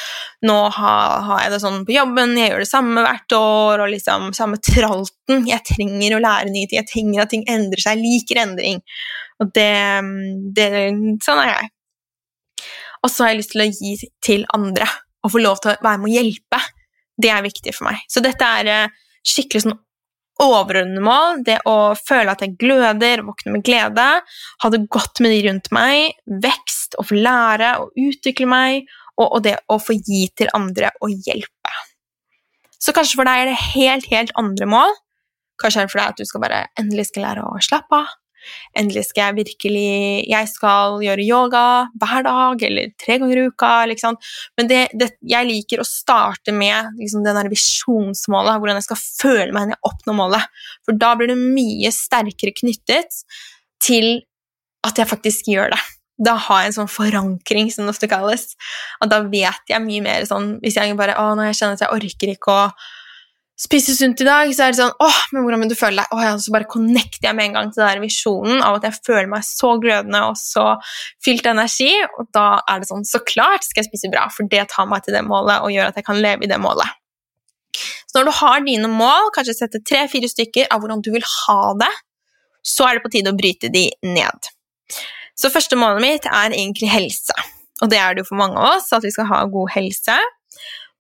Nå 0.46 0.56
har, 0.74 1.20
har, 1.26 1.42
jeg 1.44 1.52
det 1.54 1.60
sånn 1.62 1.84
på 1.86 1.94
jobben, 1.94 2.34
jeg 2.38 2.50
gjør 2.50 2.64
det 2.64 2.70
samme 2.70 3.04
hvert 3.06 3.36
år, 3.38 3.84
og 3.84 3.92
liksom 3.94 4.30
samme 4.36 4.58
tralten. 4.64 5.44
Jeg 5.48 5.62
trenger 5.68 6.16
å 6.16 6.22
lære 6.22 6.50
nye 6.50 6.66
ting. 6.66 6.80
Jeg 6.80 6.90
trenger 6.90 7.24
at 7.24 7.34
ting 7.34 7.44
endrer 7.50 7.84
seg. 7.84 8.00
Jeg 8.00 8.06
liker 8.06 8.42
endring. 8.42 8.82
Og 9.40 9.52
det, 9.56 9.70
det 10.56 10.70
Sånn 11.24 11.44
er 11.44 11.52
jeg. 11.54 11.70
Og 13.00 13.12
så 13.12 13.24
har 13.24 13.32
jeg 13.32 13.40
lyst 13.40 13.54
til 13.54 13.64
å 13.64 13.70
gi 13.70 14.10
til 14.24 14.44
andre 14.56 14.88
og 15.24 15.32
få 15.34 15.40
lov 15.40 15.60
til 15.60 15.72
å 15.72 15.78
være 15.84 16.00
med 16.00 16.10
å 16.10 16.14
hjelpe. 16.14 16.60
Det 17.20 17.30
er 17.32 17.44
viktig 17.44 17.72
for 17.76 17.90
meg. 17.90 18.02
Så 18.08 18.22
dette 18.24 18.46
er 18.60 18.68
eh, 18.72 18.98
skikkelig 19.26 19.66
sånn 19.66 19.78
overordnede 20.40 21.02
mål, 21.04 21.42
det 21.46 21.58
å 21.68 21.92
føle 21.98 22.32
at 22.32 22.42
jeg 22.44 22.56
gløder, 22.60 23.24
våkne 23.26 23.54
med 23.56 23.64
glede, 23.66 24.06
ha 24.62 24.72
det 24.72 24.82
godt 24.92 25.22
med 25.24 25.34
de 25.34 25.42
rundt 25.48 25.70
meg, 25.74 26.16
vekst, 26.42 26.96
å 26.98 27.04
få 27.06 27.18
lære 27.20 27.74
og 27.82 28.00
utvikle 28.00 28.48
meg, 28.50 28.90
og, 29.20 29.26
og, 29.26 29.38
det 29.44 29.58
å 29.68 29.76
få 29.82 29.96
gi 29.98 30.24
til 30.38 30.50
andre 30.56 30.92
og 31.04 31.12
hjelpe. 31.26 31.76
Så 32.80 32.94
kanskje 32.96 33.20
for 33.20 33.28
deg 33.28 33.42
er 33.42 33.50
det 33.50 33.58
helt, 33.74 34.08
helt 34.08 34.32
andre 34.40 34.68
mål. 34.70 34.94
Kanskje 35.60 35.82
er 35.82 35.88
det 35.88 35.92
for 35.92 36.00
deg 36.00 36.14
at 36.14 36.20
du 36.20 36.28
skal 36.28 36.44
bare 36.46 36.60
endelig 36.80 37.10
skal 37.10 37.26
lære 37.26 37.44
å 37.44 37.60
slappe 37.64 37.98
av, 38.00 38.14
Endelig 38.78 39.06
skal 39.08 39.30
jeg 39.30 39.38
virkelig 39.40 39.90
Jeg 40.30 40.48
skal 40.52 40.98
gjøre 41.04 41.26
yoga 41.26 41.64
hver 42.00 42.26
dag 42.26 42.64
eller 42.68 42.92
tre 43.00 43.18
ganger 43.20 43.42
i 43.42 43.46
uka. 43.50 43.72
Liksom. 43.90 44.18
Men 44.58 44.70
det, 44.70 44.80
det, 44.96 45.12
jeg 45.26 45.48
liker 45.48 45.82
å 45.82 45.88
starte 45.88 46.54
med 46.56 46.98
liksom, 47.00 47.24
det 47.26 47.46
visjonsmålet, 47.52 48.60
hvordan 48.60 48.80
jeg 48.80 48.88
skal 48.88 49.02
føle 49.04 49.52
meg 49.54 49.70
når 49.70 49.76
jeg 49.76 49.90
oppnår 49.92 50.18
målet. 50.22 50.66
For 50.86 50.98
da 50.98 51.14
blir 51.18 51.32
det 51.32 51.38
mye 51.40 51.92
sterkere 51.94 52.54
knyttet 52.56 53.22
til 53.82 54.20
at 54.86 55.00
jeg 55.00 55.08
faktisk 55.10 55.50
gjør 55.50 55.74
det. 55.74 55.80
Da 56.20 56.36
har 56.36 56.62
jeg 56.62 56.70
en 56.70 56.78
sånn 56.82 56.92
forankring, 56.92 57.70
som 57.72 57.86
det 57.86 57.94
ofte 57.94 58.08
kalles. 58.10 58.52
Og 59.00 59.08
da 59.12 59.22
vet 59.24 59.72
jeg 59.72 59.84
mye 59.84 60.04
mer 60.04 60.26
sånn 60.28 60.58
Hvis 60.60 60.76
jeg 60.76 60.96
bare 60.98 61.16
Å, 61.16 61.30
nå 61.36 61.46
jeg 61.48 61.56
kjenner 61.56 61.78
at 61.78 61.84
jeg 61.86 61.96
orker 61.96 62.34
ikke 62.34 62.56
å 62.56 62.64
spise 63.60 63.92
sunt 63.96 64.20
i 64.22 64.26
dag, 64.26 64.50
så 64.56 64.64
er 64.64 64.72
det 64.72 64.80
sånn 64.80 65.02
åh, 65.04 65.18
men 65.34 65.44
hvordan 65.44 65.64
vil 65.64 65.72
du 65.72 65.76
føle 65.76 66.00
deg? 66.00 66.14
Åh, 66.14 66.22
ja, 66.24 66.36
så 66.40 66.52
bare 66.54 66.68
connecter 66.70 67.28
jeg 67.28 67.36
med 67.36 67.50
en 67.50 67.56
gang 67.58 67.72
til 67.74 67.84
den 67.84 68.04
visjonen 68.04 68.62
av 68.64 68.78
at 68.78 68.86
jeg 68.88 69.00
føler 69.06 69.28
meg 69.28 69.44
så 69.44 69.74
glødende 69.82 70.22
og 70.30 70.38
så 70.40 70.64
fylt 71.24 71.44
av 71.44 71.58
energi, 71.58 71.90
og 72.16 72.30
da 72.36 72.46
er 72.64 72.80
det 72.80 72.88
sånn 72.88 73.04
så 73.08 73.20
klart 73.26 73.66
skal 73.66 73.82
jeg 73.82 73.90
spise 73.90 74.12
bra, 74.12 74.24
for 74.32 74.48
det 74.50 74.64
tar 74.72 74.88
meg 74.88 75.04
til 75.04 75.16
det 75.16 75.26
målet 75.28 75.60
og 75.60 75.74
gjør 75.74 75.90
at 75.90 76.00
jeg 76.00 76.08
kan 76.08 76.22
leve 76.24 76.46
i 76.46 76.50
det 76.50 76.60
målet. 76.62 76.96
Så 78.08 78.16
når 78.16 78.30
du 78.30 78.36
har 78.40 78.64
dine 78.64 78.90
mål, 78.90 79.28
kanskje 79.36 79.58
sette 79.58 79.82
tre-fire 79.86 80.30
stykker 80.30 80.72
av 80.72 80.80
hvordan 80.80 81.04
du 81.04 81.12
vil 81.14 81.26
ha 81.26 81.60
det, 81.84 81.92
så 82.66 82.88
er 82.88 82.96
det 82.96 83.04
på 83.04 83.12
tide 83.12 83.32
å 83.32 83.38
bryte 83.38 83.70
de 83.72 83.86
ned. 84.08 84.50
Så 85.38 85.52
første 85.52 85.76
målet 85.78 86.02
mitt 86.04 86.26
er 86.28 86.56
egentlig 86.56 86.90
helse, 86.92 87.36
og 87.80 87.92
det 87.92 88.00
er 88.00 88.16
det 88.16 88.24
jo 88.24 88.32
for 88.32 88.40
mange 88.40 88.56
av 88.56 88.78
oss, 88.78 88.90
at 88.96 89.04
vi 89.04 89.12
skal 89.12 89.28
ha 89.28 89.44
god 89.52 89.72
helse. 89.76 90.16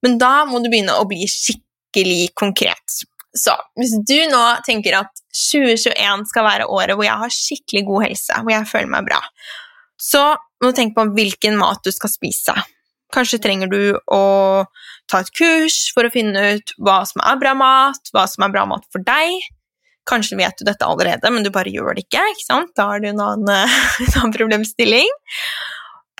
Men 0.04 0.20
da 0.20 0.46
må 0.48 0.62
du 0.62 0.70
begynne 0.72 0.94
å 0.96 1.08
bli 1.08 1.24
skikkelig 1.28 1.69
skikkelig 1.90 2.34
konkret. 2.34 3.02
Så 3.36 3.54
hvis 3.78 3.94
du 4.06 4.18
nå 4.30 4.42
tenker 4.66 4.96
at 4.98 5.10
2021 5.30 6.26
skal 6.26 6.44
være 6.44 6.66
året 6.66 6.96
hvor 6.96 7.06
jeg 7.06 7.18
har 7.20 7.30
skikkelig 7.30 7.84
god 7.86 8.06
helse, 8.08 8.40
hvor 8.42 8.52
jeg 8.52 8.66
føler 8.66 8.90
meg 8.90 9.06
bra, 9.06 9.20
så 10.00 10.34
må 10.60 10.70
du 10.70 10.76
tenke 10.76 10.96
på 10.96 11.12
hvilken 11.14 11.56
mat 11.58 11.82
du 11.84 11.92
skal 11.92 12.10
spise. 12.10 12.54
Kanskje 13.14 13.40
trenger 13.42 13.70
du 13.70 13.98
å 14.10 14.64
ta 15.10 15.22
et 15.22 15.32
kurs 15.34 15.90
for 15.94 16.06
å 16.06 16.12
finne 16.12 16.42
ut 16.54 16.74
hva 16.78 17.00
som 17.06 17.22
er 17.26 17.38
bra 17.40 17.54
mat, 17.58 18.12
hva 18.14 18.26
som 18.30 18.46
er 18.46 18.52
bra 18.54 18.66
mat 18.70 18.86
for 18.92 19.02
deg. 19.02 19.40
Kanskje 20.10 20.38
vet 20.38 20.58
du 20.58 20.66
dette 20.66 20.86
allerede, 20.86 21.30
men 21.30 21.44
du 21.44 21.50
bare 21.54 21.70
gjør 21.70 21.94
det 21.94 22.06
ikke. 22.06 22.22
ikke 22.32 22.46
sant? 22.46 22.72
Da 22.78 22.88
har 22.90 23.02
du 23.02 23.10
en 23.10 23.22
annen, 23.22 23.50
en 24.06 24.14
annen 24.14 24.34
problemstilling. 24.34 25.10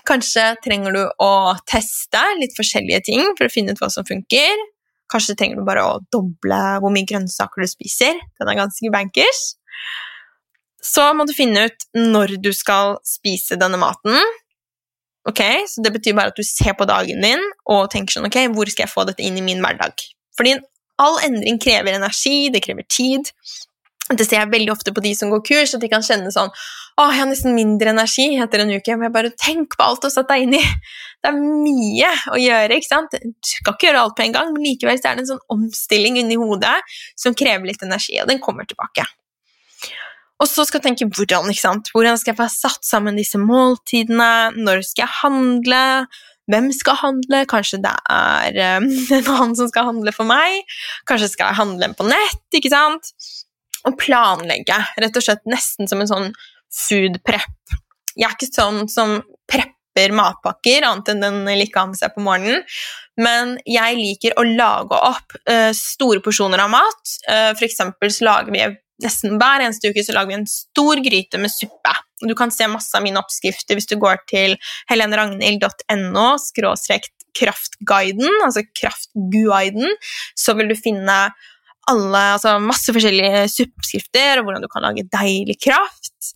Kanskje 0.07 0.53
trenger 0.63 0.95
du 0.95 1.01
å 1.21 1.31
teste 1.69 2.21
litt 2.39 2.55
forskjellige 2.57 3.03
ting 3.11 3.33
for 3.37 3.47
å 3.47 3.53
finne 3.53 3.75
ut 3.75 3.81
hva 3.81 3.91
som 3.93 4.07
funker. 4.07 4.63
Kanskje 5.11 5.35
trenger 5.37 5.59
du 5.59 5.67
bare 5.67 5.83
å 5.83 5.99
doble 6.13 6.59
hvor 6.81 6.93
mye 6.93 7.07
grønnsaker 7.07 7.63
du 7.63 7.69
spiser. 7.69 8.19
Den 8.39 8.51
er 8.51 8.59
ganske 8.61 8.93
bankers. 8.93 9.41
Så 10.81 11.03
må 11.13 11.27
du 11.29 11.33
finne 11.37 11.67
ut 11.69 11.85
når 11.97 12.37
du 12.41 12.49
skal 12.55 12.97
spise 13.05 13.59
denne 13.59 13.77
maten. 13.81 14.17
Ok, 15.29 15.41
så 15.69 15.83
Det 15.83 15.93
betyr 15.93 16.15
bare 16.17 16.33
at 16.33 16.39
du 16.39 16.43
ser 16.43 16.73
på 16.73 16.87
dagen 16.89 17.21
din 17.21 17.43
og 17.69 17.91
tenker 17.93 18.15
sånn 18.15 18.25
Ok, 18.25 18.39
hvor 18.55 18.69
skal 18.71 18.87
jeg 18.87 18.93
få 18.93 19.05
dette 19.05 19.21
inn 19.21 19.37
i 19.37 19.45
min 19.45 19.61
hverdag? 19.61 19.93
Fordi 20.37 20.55
all 21.01 21.19
endring 21.25 21.59
krever 21.61 21.93
energi, 21.93 22.49
det 22.49 22.63
krever 22.65 22.87
tid. 22.89 23.29
Det 24.17 24.27
ser 24.27 24.41
jeg 24.41 24.51
veldig 24.51 24.73
ofte 24.73 24.93
på 24.95 25.03
de 25.03 25.13
som 25.17 25.31
går 25.31 25.43
kurs, 25.47 25.75
at 25.75 25.83
de 25.83 25.89
kan 25.91 26.03
kjenne 26.05 26.31
sånn 26.33 26.51
Å, 26.51 27.05
jeg 27.07 27.21
har 27.21 27.29
nesten 27.29 27.55
mindre 27.55 27.93
energi 27.93 28.27
etter 28.43 28.63
en 28.63 28.73
uke. 28.73 28.97
Men 28.97 29.07
jeg 29.07 29.15
bare 29.15 29.31
tenk 29.39 29.77
på 29.77 29.85
alt 29.85 30.03
du 30.03 30.09
har 30.09 30.15
satt 30.17 30.29
deg 30.31 30.43
inn 30.45 30.57
i. 30.59 30.61
Det 31.21 31.31
er 31.31 31.39
mye 31.39 32.11
å 32.33 32.41
gjøre. 32.41 32.77
ikke 32.77 32.89
sant? 32.89 33.15
Du 33.15 33.47
skal 33.47 33.77
ikke 33.77 33.89
gjøre 33.89 34.03
alt 34.03 34.17
på 34.17 34.25
en 34.25 34.35
gang, 34.35 34.51
men 34.51 34.67
likevel 34.67 34.99
er 34.99 35.17
det 35.17 35.23
en 35.23 35.31
sånn 35.31 35.45
omstilling 35.55 36.19
inni 36.21 36.37
hodet 36.41 36.77
som 37.19 37.37
krever 37.37 37.71
litt 37.71 37.83
energi, 37.85 38.19
og 38.21 38.29
den 38.29 38.43
kommer 38.43 38.67
tilbake. 38.67 39.07
Og 40.41 40.49
så 40.49 40.65
skal 40.65 40.81
jeg 40.81 40.89
tenke 40.89 41.07
hvordan. 41.13 41.49
ikke 41.53 41.61
sant? 41.61 41.91
Hvordan 41.93 42.17
skal 42.17 42.33
jeg 42.33 42.41
få 42.41 42.49
satt 42.49 42.83
sammen 42.85 43.19
disse 43.19 43.39
måltidene? 43.39 44.51
Når 44.57 44.83
skal 44.89 45.05
jeg 45.05 45.17
handle? 45.21 45.83
Hvem 46.51 46.71
skal 46.73 46.97
handle? 46.99 47.43
Kanskje 47.49 47.79
det 47.83 47.93
er 48.09 48.57
um, 48.81 48.89
en 49.19 49.29
annen 49.35 49.55
som 49.59 49.69
skal 49.69 49.91
handle 49.91 50.13
for 50.15 50.27
meg? 50.27 50.65
Kanskje 51.09 51.29
skal 51.35 51.51
jeg 51.51 51.61
handle 51.61 51.91
på 51.97 52.09
nett? 52.09 52.41
ikke 52.57 52.73
sant? 52.73 53.13
Og 53.87 53.97
planlegge, 53.99 54.77
rett 55.01 55.17
og 55.17 55.25
slett 55.25 55.45
nesten 55.49 55.89
som 55.89 56.01
en 56.03 56.09
sånn 56.09 56.33
food 56.71 57.19
prep. 57.27 57.77
Jeg 58.15 58.27
er 58.27 58.35
ikke 58.35 58.51
sånn 58.51 58.85
som 58.91 59.19
prepper 59.49 60.13
matpakker, 60.15 60.85
annet 60.87 61.09
enn 61.11 61.23
den 61.23 61.41
liker 61.59 61.83
å 61.83 61.89
med 61.91 61.99
seg 61.99 62.13
på 62.15 62.23
morgenen. 62.23 62.61
Men 63.19 63.57
jeg 63.67 63.97
liker 63.97 64.37
å 64.39 64.45
lage 64.47 64.97
opp 64.97 65.35
uh, 65.49 65.71
store 65.75 66.21
porsjoner 66.23 66.63
av 66.63 66.71
mat. 66.71 67.17
Uh, 67.27 67.51
for 67.57 67.67
eksempel 67.67 68.13
så 68.13 68.29
lager 68.29 68.55
vi 68.55 68.63
nesten 69.01 69.37
hver 69.41 69.63
eneste 69.65 69.89
uke 69.89 70.03
så 70.05 70.13
lager 70.15 70.29
vi 70.29 70.39
en 70.39 70.49
stor 70.49 71.01
gryte 71.03 71.39
med 71.41 71.51
suppe. 71.53 71.93
Du 72.21 72.35
kan 72.37 72.53
se 72.53 72.67
masse 72.69 72.93
av 72.97 73.03
mine 73.05 73.19
oppskrifter 73.21 73.77
hvis 73.77 73.89
du 73.89 73.97
går 74.01 74.21
til 74.29 74.53
heleneragnhild.no 74.91 76.27
kraftguiden, 77.31 78.41
altså 78.43 78.65
kraftguiden, 78.75 79.95
så 80.37 80.55
vil 80.57 80.71
du 80.71 80.75
finne 80.75 81.17
alle, 81.89 82.21
altså 82.35 82.55
masse 82.61 82.93
forskjellige 82.93 83.45
suppeskrifter 83.49 84.39
og 84.39 84.45
hvordan 84.45 84.63
du 84.63 84.69
kan 84.71 84.85
lage 84.85 85.07
deilig 85.13 85.57
kraft. 85.63 86.31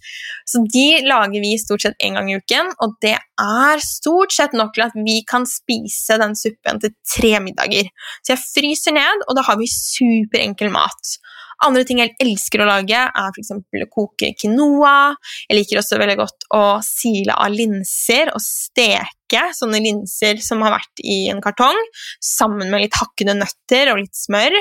Så 0.49 0.61
de 0.73 0.85
lager 1.05 1.41
vi 1.43 1.53
stort 1.61 1.85
sett 1.85 2.01
én 2.03 2.17
gang 2.17 2.29
i 2.31 2.37
uken, 2.39 2.71
og 2.81 2.95
det 3.05 3.15
er 3.15 3.83
stort 3.85 4.33
sett 4.33 4.55
nok 4.57 4.73
til 4.75 4.87
at 4.87 4.97
vi 4.97 5.19
kan 5.29 5.45
spise 5.49 6.17
den 6.21 6.35
suppen 6.39 6.81
til 6.81 6.95
tre 7.15 7.33
middager. 7.45 7.89
Så 8.23 8.35
jeg 8.35 8.43
fryser 8.43 8.97
ned, 8.97 9.25
og 9.29 9.37
da 9.37 9.45
har 9.45 9.59
vi 9.61 9.69
superenkel 9.71 10.73
mat. 10.73 11.17
Andre 11.63 11.85
ting 11.87 12.01
jeg 12.01 12.15
elsker 12.21 12.63
å 12.63 12.67
lage, 12.67 12.99
er 13.07 13.29
f.eks. 13.31 13.53
å 13.55 13.91
koke 13.91 14.33
quinoa. 14.39 15.15
Jeg 15.47 15.59
liker 15.59 15.79
også 15.79 15.99
veldig 16.01 16.17
godt 16.19 16.47
å 16.55 16.63
sile 16.85 17.37
av 17.39 17.53
linser 17.53 18.33
og 18.33 18.43
steke 18.43 19.45
sånne 19.57 19.79
linser 19.81 20.37
som 20.43 20.61
har 20.65 20.75
vært 20.75 21.01
i 21.01 21.25
en 21.31 21.41
kartong, 21.43 21.79
sammen 22.21 22.69
med 22.69 22.83
litt 22.83 22.99
hakkede 22.99 23.37
nøtter 23.39 23.91
og 23.93 24.03
litt 24.03 24.13
smør. 24.17 24.55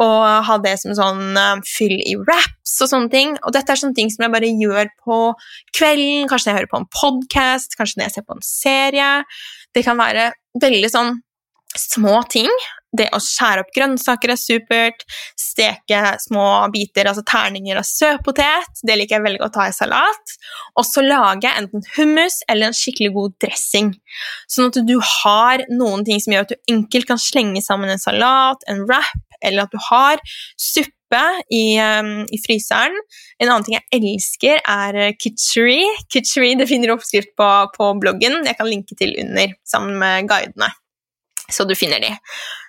Og 0.00 0.24
ha 0.48 0.56
det 0.64 0.76
som 0.80 0.96
sånn 0.96 1.36
uh, 1.36 1.60
fyll 1.68 1.98
i 1.98 2.16
wraps 2.16 2.78
og 2.80 2.88
sånne 2.88 3.12
ting. 3.12 3.34
Og 3.44 3.54
dette 3.54 3.74
er 3.74 3.80
sånne 3.80 3.98
ting 3.98 4.10
som 4.12 4.24
jeg 4.24 4.32
bare 4.32 4.48
gjør 4.48 4.90
på 5.04 5.18
kvelden, 5.76 6.28
kanskje 6.30 6.48
når 6.48 6.54
jeg 6.54 6.60
hører 6.62 6.72
på 6.72 6.80
en 6.80 6.90
podkast, 6.96 7.76
kanskje 7.76 8.00
når 8.00 8.08
jeg 8.08 8.16
ser 8.16 8.26
på 8.26 8.38
en 8.38 8.46
serie. 8.46 9.10
Det 9.76 9.84
kan 9.86 10.00
være 10.00 10.30
veldig 10.62 10.90
sånn 10.90 11.18
små 11.78 12.22
ting 12.32 12.48
det 12.96 13.06
å 13.14 13.20
skjære 13.22 13.64
opp 13.64 13.72
grønnsaker 13.76 14.32
er 14.34 14.40
supert. 14.40 15.04
Steke 15.38 16.16
små 16.24 16.46
biter, 16.74 17.10
altså 17.10 17.24
terninger 17.26 17.78
av 17.78 17.86
søtpotet. 17.86 18.82
Det 18.82 18.96
liker 18.98 19.18
jeg 19.18 19.26
veldig 19.26 19.42
godt 19.44 19.58
å 19.58 19.62
ha 19.62 19.70
i 19.70 19.76
salat. 19.76 20.36
Og 20.80 20.86
så 20.88 21.04
lage 21.04 21.52
enten 21.60 21.84
hummus 21.96 22.40
eller 22.50 22.70
en 22.70 22.76
skikkelig 22.76 23.12
god 23.16 23.36
dressing. 23.44 23.92
Sånn 24.50 24.70
at 24.70 24.80
du 24.86 24.96
har 24.98 25.66
noen 25.70 26.06
ting 26.06 26.22
som 26.22 26.34
gjør 26.34 26.48
at 26.48 26.54
du 26.54 26.72
enkelt 26.74 27.10
kan 27.10 27.20
slenge 27.20 27.62
sammen 27.64 27.92
en 27.92 28.02
salat, 28.02 28.66
en 28.70 28.86
wrap, 28.88 29.20
eller 29.40 29.64
at 29.64 29.72
du 29.72 29.80
har 29.90 30.20
suppe 30.60 31.22
i, 31.50 31.62
um, 31.80 32.26
i, 32.30 32.38
fryseren. 32.42 32.94
En 33.40 33.48
annen 33.48 33.64
ting 33.66 33.78
jeg 33.78 34.02
elsker, 34.02 34.60
er 34.62 35.16
kitchery. 35.18 35.80
Kitchery 36.12 36.52
det 36.60 36.68
finner 36.70 36.90
du 36.90 36.98
oppskrift 36.98 37.32
på 37.38 37.48
på 37.74 37.94
bloggen. 38.02 38.42
Jeg 38.46 38.58
kan 38.58 38.70
linke 38.70 38.98
til 38.98 39.16
under 39.22 39.56
sammen 39.66 39.98
med 40.02 40.30
guidene 40.30 40.70
så 41.52 41.66
du 41.68 41.74
finner 41.78 42.02
de. 42.02 42.12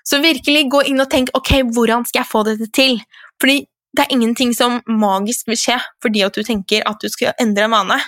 Så 0.08 0.22
virkelig 0.24 0.70
gå 0.72 0.84
inn 0.92 1.04
og 1.04 1.10
tenk 1.12 1.32
ok, 1.38 1.52
hvordan 1.76 2.06
skal 2.08 2.24
jeg 2.24 2.32
få 2.32 2.44
dette 2.48 2.68
til? 2.76 2.98
Fordi 3.42 3.62
det 3.92 4.06
er 4.06 4.16
ingenting 4.16 4.54
som 4.56 4.80
magisk 4.88 5.50
vil 5.52 5.60
skje 5.60 5.78
fordi 6.04 6.24
at 6.24 6.36
du 6.38 6.46
tenker 6.48 6.86
at 6.88 7.02
du 7.02 7.10
skal 7.12 7.36
endre 7.42 7.68
en 7.68 7.76
vane. 7.76 8.00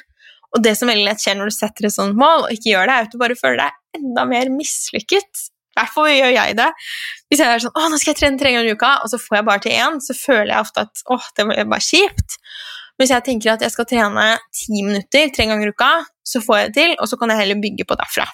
Og 0.54 0.62
det 0.64 0.76
som 0.78 0.90
veldig 0.90 1.08
lett 1.08 1.24
skjer 1.24 1.40
når 1.40 1.50
du 1.50 1.56
setter 1.56 1.88
et 1.88 1.96
sånt 1.96 2.18
mål 2.18 2.46
og 2.46 2.54
ikke 2.54 2.72
gjør 2.72 2.90
det, 2.90 2.96
er 2.96 3.08
at 3.08 3.14
du 3.14 3.20
bare 3.22 3.40
føler 3.40 3.66
deg 3.66 4.00
enda 4.00 4.26
mer 4.30 4.52
mislykket. 4.54 5.48
Fall 5.74 6.12
gjør 6.14 6.36
jeg 6.36 6.58
det. 6.60 6.70
Hvis 7.30 7.42
jeg 7.42 7.50
er 7.50 7.64
sånn 7.64 7.74
'Å, 7.74 7.90
nå 7.90 7.98
skal 7.98 8.14
jeg 8.14 8.20
trene 8.20 8.38
tre 8.38 8.52
ganger 8.54 8.70
i 8.70 8.76
uka', 8.78 9.02
og 9.02 9.10
så 9.10 9.18
får 9.18 9.38
jeg 9.38 9.46
bare 9.46 9.64
til 9.66 9.74
én, 9.74 9.98
så 9.98 10.14
føler 10.14 10.52
jeg 10.54 10.62
ofte 10.62 10.86
at 10.86 11.02
'Å, 11.10 11.18
det 11.36 11.46
var 11.48 11.66
bare 11.74 11.88
kjipt'. 11.90 12.38
Hvis 13.02 13.10
jeg 13.10 13.26
tenker 13.26 13.54
at 13.54 13.62
jeg 13.66 13.74
skal 13.74 13.86
trene 13.90 14.38
ti 14.54 14.84
minutter 14.86 15.34
tre 15.34 15.48
ganger 15.50 15.68
i 15.68 15.74
uka, 15.74 16.06
så 16.22 16.42
får 16.46 16.58
jeg 16.60 16.68
det 16.68 16.76
til, 16.78 16.96
og 17.00 17.10
så 17.10 17.18
kan 17.18 17.30
jeg 17.30 17.42
heller 17.42 17.62
bygge 17.64 17.88
på 17.90 17.98
derfra. 17.98 18.28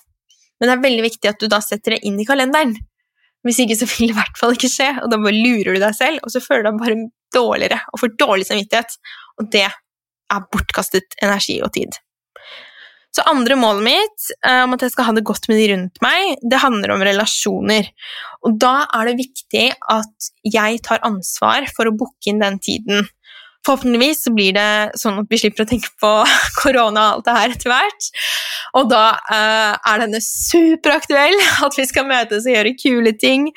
Men 0.60 0.70
det 0.70 0.76
er 0.76 0.86
veldig 0.86 1.06
viktig 1.06 1.32
at 1.32 1.40
du 1.42 1.48
da 1.52 1.62
setter 1.64 1.96
det 1.96 2.04
inn 2.08 2.20
i 2.20 2.28
kalenderen. 2.28 2.76
Hvis 3.48 3.62
ikke 3.64 3.78
så 3.80 3.88
vil 3.88 4.10
det 4.10 4.16
i 4.16 4.18
hvert 4.18 4.40
fall 4.40 4.56
ikke 4.58 4.72
skje, 4.72 4.90
og 5.00 5.12
da 5.12 5.20
bare 5.22 5.38
lurer 5.38 5.78
du 5.78 5.84
deg 5.84 5.96
selv, 5.96 6.20
og 6.24 6.34
så 6.34 6.44
føler 6.44 6.66
du 6.66 6.70
deg 6.72 6.82
bare 6.84 7.00
dårligere 7.36 7.80
og 7.94 8.02
får 8.02 8.16
dårlig 8.20 8.48
samvittighet. 8.50 8.98
Og 9.40 9.50
det 9.54 9.66
er 9.70 10.48
bortkastet 10.52 11.16
energi 11.24 11.60
og 11.64 11.72
tid. 11.78 11.96
Så 13.16 13.24
andre 13.26 13.56
målet 13.58 13.86
mitt 13.88 14.26
eh, 14.46 14.62
om 14.64 14.76
at 14.76 14.84
jeg 14.86 14.94
skal 14.94 15.08
ha 15.08 15.14
det 15.18 15.26
godt 15.26 15.48
med 15.50 15.58
de 15.58 15.70
rundt 15.72 16.02
meg, 16.06 16.36
det 16.46 16.62
handler 16.62 16.94
om 16.94 17.06
relasjoner. 17.06 17.90
Og 18.46 18.60
da 18.62 18.84
er 18.86 19.10
det 19.10 19.22
viktig 19.24 19.66
at 19.96 20.30
jeg 20.46 20.82
tar 20.86 21.02
ansvar 21.08 21.66
for 21.74 21.90
å 21.90 21.96
booke 21.98 22.30
inn 22.30 22.44
den 22.44 22.60
tiden. 22.62 23.10
Forhåpentligvis 23.68 24.24
så 24.24 24.32
blir 24.34 24.56
det 24.56 25.00
sånn 25.00 25.20
at 25.22 25.28
vi 25.30 25.40
slipper 25.42 25.66
å 25.66 25.70
tenke 25.70 25.92
på 26.00 26.14
korona 26.62 27.10
og 27.10 27.20
alt 27.20 27.28
det 27.28 27.38
her 27.38 27.56
etter 27.56 27.74
hvert. 27.74 28.10
Og 28.80 28.90
da 28.92 29.04
uh, 29.18 29.76
er 29.76 30.04
denne 30.04 30.22
superaktuell, 30.24 31.38
at 31.66 31.78
vi 31.78 31.88
skal 31.90 32.08
møtes 32.10 32.48
og 32.48 32.56
gjøre 32.56 32.76
kule 32.80 33.16
ting. 33.20 33.50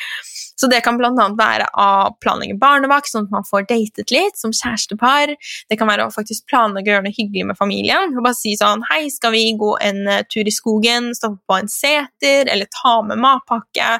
Så 0.62 0.68
det 0.70 0.82
kan 0.84 0.98
bl.a. 0.98 1.10
være 1.34 1.66
å 1.80 1.86
planlegge 2.22 2.54
barnevakt, 2.60 3.10
sånn 3.10 3.24
at 3.26 3.32
man 3.34 3.46
får 3.48 3.64
datet 3.70 4.12
litt 4.14 4.36
som 4.38 4.52
kjærestepar. 4.54 5.32
Det 5.70 5.78
kan 5.80 5.90
være 5.90 6.06
å 6.06 6.12
faktisk 6.14 6.46
planlegge 6.50 6.92
å 6.92 6.94
gjøre 6.96 7.06
noe 7.08 7.16
hyggelig 7.16 7.48
med 7.48 7.58
familien. 7.58 8.14
Og 8.14 8.22
bare 8.22 8.38
si 8.38 8.54
sånn 8.58 8.84
Hei, 8.90 9.06
skal 9.10 9.34
vi 9.34 9.46
gå 9.58 9.72
en 9.82 10.04
uh, 10.10 10.20
tur 10.30 10.46
i 10.46 10.54
skogen, 10.54 11.10
stoppe 11.18 11.40
på 11.50 11.62
en 11.62 11.72
seter, 11.72 12.50
eller 12.52 12.70
ta 12.74 12.98
med 13.06 13.22
matpakke? 13.22 13.96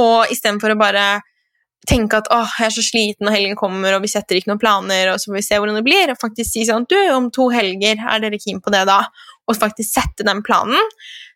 Og 0.00 0.34
istedenfor 0.34 0.74
å 0.74 0.80
bare 0.80 1.06
tenke 1.88 2.18
at 2.20 2.30
åh, 2.32 2.56
jeg 2.60 2.70
er 2.70 2.74
så 2.76 2.84
sliten, 2.84 3.28
og 3.28 3.34
helgen 3.34 3.58
kommer, 3.58 3.96
og 3.96 4.04
vi 4.04 4.12
setter 4.12 4.38
ikke 4.38 4.52
noen 4.52 4.62
planer, 4.62 5.12
og 5.12 5.20
så 5.20 5.30
får 5.30 5.38
vi 5.38 5.44
se 5.46 5.58
hvordan 5.60 5.78
det 5.80 5.84
blir, 5.86 6.12
og 6.12 6.20
faktisk 6.20 6.50
si 6.50 6.64
sånn 6.68 6.88
Du, 6.90 6.96
om 7.14 7.30
to 7.34 7.50
helger, 7.52 8.00
er 8.00 8.24
dere 8.24 8.40
keen 8.40 8.62
på 8.64 8.72
det 8.74 8.84
da? 8.88 9.02
Og 9.48 9.58
faktisk 9.58 9.90
sette 9.98 10.26
den 10.26 10.40
planen. 10.44 10.80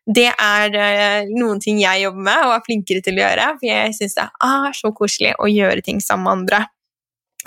Det 0.08 0.30
er 0.30 0.72
uh, 0.72 1.28
noen 1.36 1.60
ting 1.60 1.82
jeg 1.82 2.06
jobber 2.06 2.24
med 2.30 2.46
og 2.46 2.54
er 2.54 2.64
flinkere 2.64 3.04
til 3.04 3.18
å 3.18 3.24
gjøre, 3.26 3.52
for 3.60 3.68
jeg 3.68 3.94
syns 3.98 4.16
det 4.16 4.26
er 4.48 4.76
så 4.78 4.92
koselig 4.96 5.34
å 5.36 5.50
gjøre 5.52 5.84
ting 5.84 6.00
sammen 6.04 6.24
med 6.24 6.36
andre. 6.38 6.64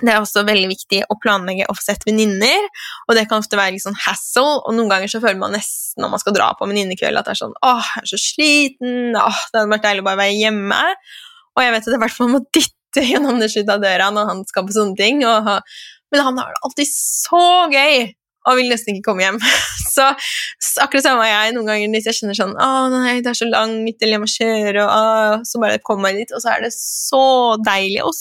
Det 0.01 0.09
er 0.09 0.21
også 0.21 0.45
veldig 0.47 0.69
viktig 0.71 1.01
å 1.11 1.17
planlegge 1.21 1.65
og 1.69 1.77
få 1.77 1.83
sett 1.89 2.05
venninner, 2.07 2.67
og 3.09 3.17
det 3.17 3.25
kan 3.29 3.41
ofte 3.41 3.57
være 3.59 3.75
litt 3.75 3.83
sånn 3.83 3.97
hassle, 4.05 4.61
og 4.61 4.77
noen 4.77 4.89
ganger 4.89 5.11
så 5.11 5.21
føler 5.21 5.41
man 5.41 5.53
nesten 5.57 6.01
når 6.01 6.13
man 6.13 6.21
skal 6.21 6.37
dra 6.37 6.51
på 6.57 6.69
venninnekveld 6.69 7.19
at 7.19 7.27
det 7.27 7.33
er 7.35 7.41
sånn 7.41 7.57
åh, 7.59 7.89
jeg 7.97 8.05
er 8.05 8.11
så 8.13 8.21
sliten, 8.21 9.17
åh, 9.19 9.41
det 9.51 9.59
hadde 9.59 9.73
vært 9.73 9.85
deilig 9.85 10.05
å 10.05 10.07
bare 10.07 10.21
være 10.23 10.37
hjemme. 10.37 10.79
Og 11.51 11.65
jeg 11.65 11.73
vet 11.73 11.83
at 11.83 11.91
jeg 11.91 11.99
i 11.99 12.03
hvert 12.05 12.15
fall 12.15 12.31
må 12.31 12.41
dytte 12.47 12.80
gjennom 13.11 13.39
det 13.41 13.51
ut 13.55 13.75
døra 13.81 14.09
når 14.13 14.31
han 14.31 14.41
skal 14.49 14.65
på 14.67 14.75
sånne 14.75 14.97
ting. 14.99 15.21
Og, 15.27 15.51
men 16.11 16.25
han 16.25 16.41
har 16.41 16.51
det 16.51 16.65
alltid 16.67 16.91
så 16.91 17.45
gøy 17.71 18.11
og 18.49 18.57
vil 18.57 18.71
nesten 18.71 18.95
ikke 18.95 19.11
komme 19.11 19.25
hjem. 19.25 19.39
Så 19.91 20.05
akkurat 20.81 21.03
samme 21.03 21.25
jeg 21.27 21.51
noen 21.53 21.67
ganger 21.67 21.91
hvis 21.93 22.07
jeg 22.07 22.17
kjenner 22.21 22.37
sånn 22.37 22.53
Å, 22.55 22.67
nei, 22.93 23.17
det 23.19 23.33
er 23.33 23.37
så 23.37 23.47
langt, 23.49 23.97
eller 23.99 24.15
jeg 24.15 24.21
må 24.23 24.29
kjøre, 24.31 24.85
og 24.85 24.91
å, 24.95 25.41
så 25.45 25.59
bare 25.61 25.81
kommer 25.83 26.13
jeg 26.13 26.21
dit, 26.21 26.31
og 26.37 26.39
så 26.43 26.53
er 26.53 26.63
det 26.63 26.71
så 26.73 27.25
deilig. 27.59 28.05
Og 28.07 28.15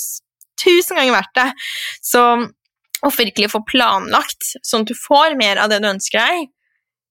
tusen 0.61 0.99
ganger 0.99 1.15
verdt 1.15 1.37
det. 1.39 1.47
Så 2.05 2.25
å 3.07 3.13
virkelig 3.15 3.53
få 3.55 3.63
planlagt, 3.71 4.51
sånn 4.67 4.85
at 4.85 4.91
du 4.91 4.99
får 4.99 5.39
mer 5.41 5.63
av 5.63 5.71
det 5.73 5.79
du 5.81 5.89
ønsker 5.93 6.21
deg, 6.21 6.51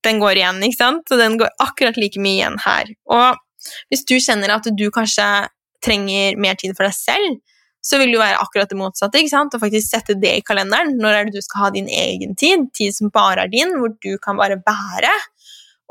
den 0.06 0.20
går 0.22 0.42
igjen, 0.42 0.60
ikke 0.68 0.80
sant? 0.80 1.08
Og 1.12 1.24
den 1.24 1.40
går 1.40 1.56
akkurat 1.64 1.98
like 2.00 2.22
mye 2.22 2.38
igjen 2.38 2.60
her. 2.64 2.92
Og 3.10 3.40
hvis 3.92 4.06
du 4.08 4.18
kjenner 4.20 4.54
at 4.56 4.68
du 4.70 4.86
kanskje 4.96 5.26
trenger 5.86 6.38
mer 6.42 6.58
tid 6.60 6.76
for 6.78 6.88
deg 6.88 6.96
selv, 6.96 7.40
så 7.82 8.00
vil 8.00 8.12
det 8.12 8.18
jo 8.18 8.22
være 8.22 8.42
akkurat 8.44 8.72
det 8.72 8.78
motsatte. 8.80 9.22
ikke 9.22 9.32
sant? 9.32 9.56
Å 9.56 9.62
faktisk 9.62 9.88
sette 9.88 10.18
det 10.20 10.34
i 10.36 10.44
kalenderen. 10.46 10.98
Når 11.00 11.16
er 11.16 11.28
det 11.28 11.40
du 11.40 11.46
skal 11.46 11.66
ha 11.66 11.70
din 11.76 11.88
egen 11.88 12.36
tid? 12.40 12.68
Tid 12.76 12.96
som 12.96 13.12
bare 13.14 13.46
er 13.46 13.54
din, 13.54 13.72
hvor 13.80 13.94
du 14.04 14.12
kan 14.22 14.40
bare 14.40 14.60
bære. 14.60 15.14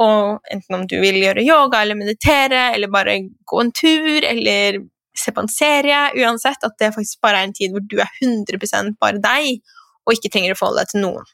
Og 0.05 0.53
enten 0.53 0.77
om 0.77 0.85
du 0.87 0.99
vil 1.01 1.17
gjøre 1.23 1.47
yoga 1.47 1.81
eller 1.83 1.99
meditere 1.99 2.69
eller 2.77 2.93
bare 2.93 3.17
gå 3.49 3.63
en 3.65 3.73
tur 3.75 4.27
eller 4.29 4.83
se 5.19 5.33
på 5.35 5.43
en 5.43 5.51
serie, 5.51 6.05
uansett, 6.15 6.63
at 6.63 6.77
det 6.79 6.93
faktisk 6.95 7.19
bare 7.25 7.41
er 7.41 7.49
en 7.49 7.57
tid 7.57 7.75
hvor 7.75 7.83
du 7.83 7.97
er 7.99 8.11
100 8.23 8.95
bare 9.01 9.19
deg, 9.19 9.59
og 10.07 10.15
ikke 10.15 10.31
trenger 10.31 10.55
å 10.55 10.59
forholde 10.61 10.85
deg 10.85 10.93
til 10.93 11.03
noen. 11.03 11.27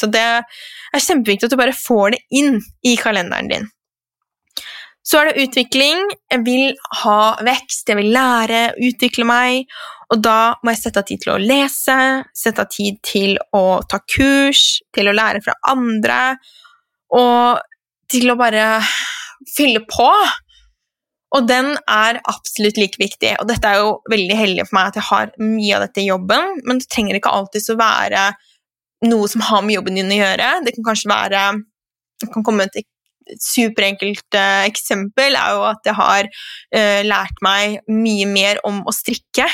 Så 0.00 0.08
det 0.10 0.22
er 0.22 1.02
kjempeviktig 1.02 1.48
at 1.48 1.54
du 1.54 1.58
bare 1.58 1.74
får 1.74 2.14
det 2.14 2.20
inn 2.38 2.60
i 2.86 2.94
kalenderen 3.00 3.50
din. 3.50 3.66
Så 5.04 5.20
er 5.20 5.28
det 5.28 5.44
utvikling. 5.44 6.06
Jeg 6.32 6.44
vil 6.46 6.70
ha 7.02 7.18
vekst, 7.44 7.88
jeg 7.90 7.98
vil 8.00 8.12
lære, 8.14 8.62
utvikle 8.88 9.26
meg. 9.28 9.68
Og 10.12 10.22
da 10.24 10.54
må 10.62 10.72
jeg 10.72 10.80
sette 10.80 11.02
av 11.02 11.08
tid 11.08 11.20
til 11.24 11.34
å 11.34 11.40
lese, 11.40 11.98
sette 12.36 12.64
av 12.64 12.70
tid 12.72 13.00
til 13.04 13.36
å 13.56 13.82
ta 13.88 14.00
kurs, 14.00 14.80
til 14.96 15.10
å 15.10 15.16
lære 15.16 15.42
fra 15.44 15.56
andre, 15.72 16.36
og 17.14 17.60
til 18.12 18.32
å 18.32 18.38
bare 18.38 18.78
fylle 19.56 19.84
på. 19.88 20.08
Og 21.34 21.48
den 21.50 21.72
er 21.90 22.20
absolutt 22.30 22.78
like 22.78 23.00
viktig. 23.00 23.34
Og 23.42 23.48
dette 23.50 23.68
er 23.68 23.82
jo 23.82 23.96
veldig 24.10 24.38
heldig 24.38 24.66
for 24.68 24.78
meg 24.78 24.90
at 24.90 24.98
jeg 25.00 25.08
har 25.10 25.32
mye 25.42 25.76
av 25.76 25.86
dette 25.86 26.04
i 26.04 26.08
jobben, 26.08 26.60
men 26.64 26.80
det 26.80 26.88
trenger 26.92 27.18
ikke 27.18 27.32
alltid 27.34 27.72
å 27.74 27.80
være 27.80 28.26
noe 29.04 29.28
som 29.28 29.42
har 29.44 29.64
med 29.66 29.76
jobben 29.76 29.98
din 29.98 30.12
å 30.14 30.20
gjøre. 30.20 30.50
Det 30.64 30.76
kan 30.76 30.92
kanskje 30.92 31.12
være 31.12 31.46
det 32.22 32.30
kan 32.32 32.44
komme 32.46 32.68
et 32.68 32.84
superenkelt 33.40 34.36
uh, 34.36 34.64
eksempel 34.68 35.36
er 35.38 35.54
jo 35.56 35.62
at 35.68 35.86
jeg 35.88 35.98
har 35.98 36.28
uh, 36.28 37.00
lært 37.06 37.44
meg 37.44 37.78
mye 37.90 38.26
mer 38.30 38.60
om 38.66 38.82
å 38.84 38.94
strikke. 38.94 39.46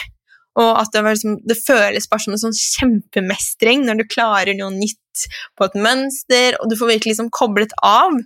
Og 0.60 0.70
at 0.80 0.90
det, 0.92 1.04
liksom, 1.06 1.36
det, 1.46 1.56
føles 1.62 2.08
bare 2.10 2.24
som 2.24 2.34
en 2.34 2.42
sånn 2.42 2.56
kjempemestring 2.56 3.84
når 3.86 4.00
du 4.00 4.08
klarer 4.10 4.56
noe 4.58 4.74
nytt 4.74 5.26
på 5.58 5.68
et 5.68 5.76
mønster, 5.78 6.56
og 6.58 6.70
du 6.70 6.76
får 6.78 6.96
virkelig 6.96 7.14
liksom 7.14 7.30
koblet 7.34 7.74
av. 7.86 8.16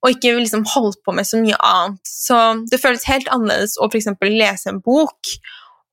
Og 0.00 0.14
ikke 0.14 0.32
liksom 0.38 0.64
holdt 0.72 0.98
på 1.04 1.12
med 1.12 1.28
så 1.28 1.38
mye 1.40 1.58
annet. 1.60 2.00
Så 2.08 2.36
det 2.72 2.80
føles 2.80 3.04
helt 3.08 3.28
annerledes 3.32 3.76
å 3.76 3.90
f.eks. 3.90 4.08
lese 4.32 4.72
en 4.72 4.80
bok 4.84 5.34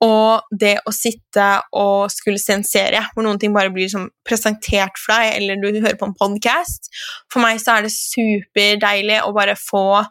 og 0.04 0.46
det 0.54 0.76
å 0.86 0.94
sitte 0.94 1.46
og 1.74 2.12
skulle 2.14 2.42
se 2.42 2.54
en 2.54 2.66
serie 2.66 3.02
hvor 3.14 3.26
noen 3.26 3.40
ting 3.42 3.56
bare 3.56 3.72
blir 3.74 3.88
liksom 3.88 4.12
presentert 4.28 5.00
for 5.02 5.16
deg, 5.16 5.40
eller 5.40 5.58
du 5.58 5.80
hører 5.80 5.98
på 5.98 6.06
en 6.06 6.18
podkast 6.18 6.92
For 7.34 7.42
meg 7.42 7.62
så 7.64 7.78
er 7.78 7.88
det 7.88 7.94
superdeilig 7.96 9.24
å 9.26 9.34
bare 9.34 9.58
få 9.58 10.04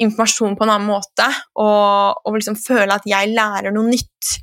informasjon 0.00 0.56
på 0.56 0.64
en 0.66 0.74
annen 0.74 0.88
måte 0.88 1.28
og, 1.60 2.20
og 2.24 2.36
liksom 2.36 2.58
føle 2.60 2.96
at 2.96 3.08
jeg 3.08 3.32
lærer 3.34 3.72
noe 3.74 3.88
nytt. 3.90 4.36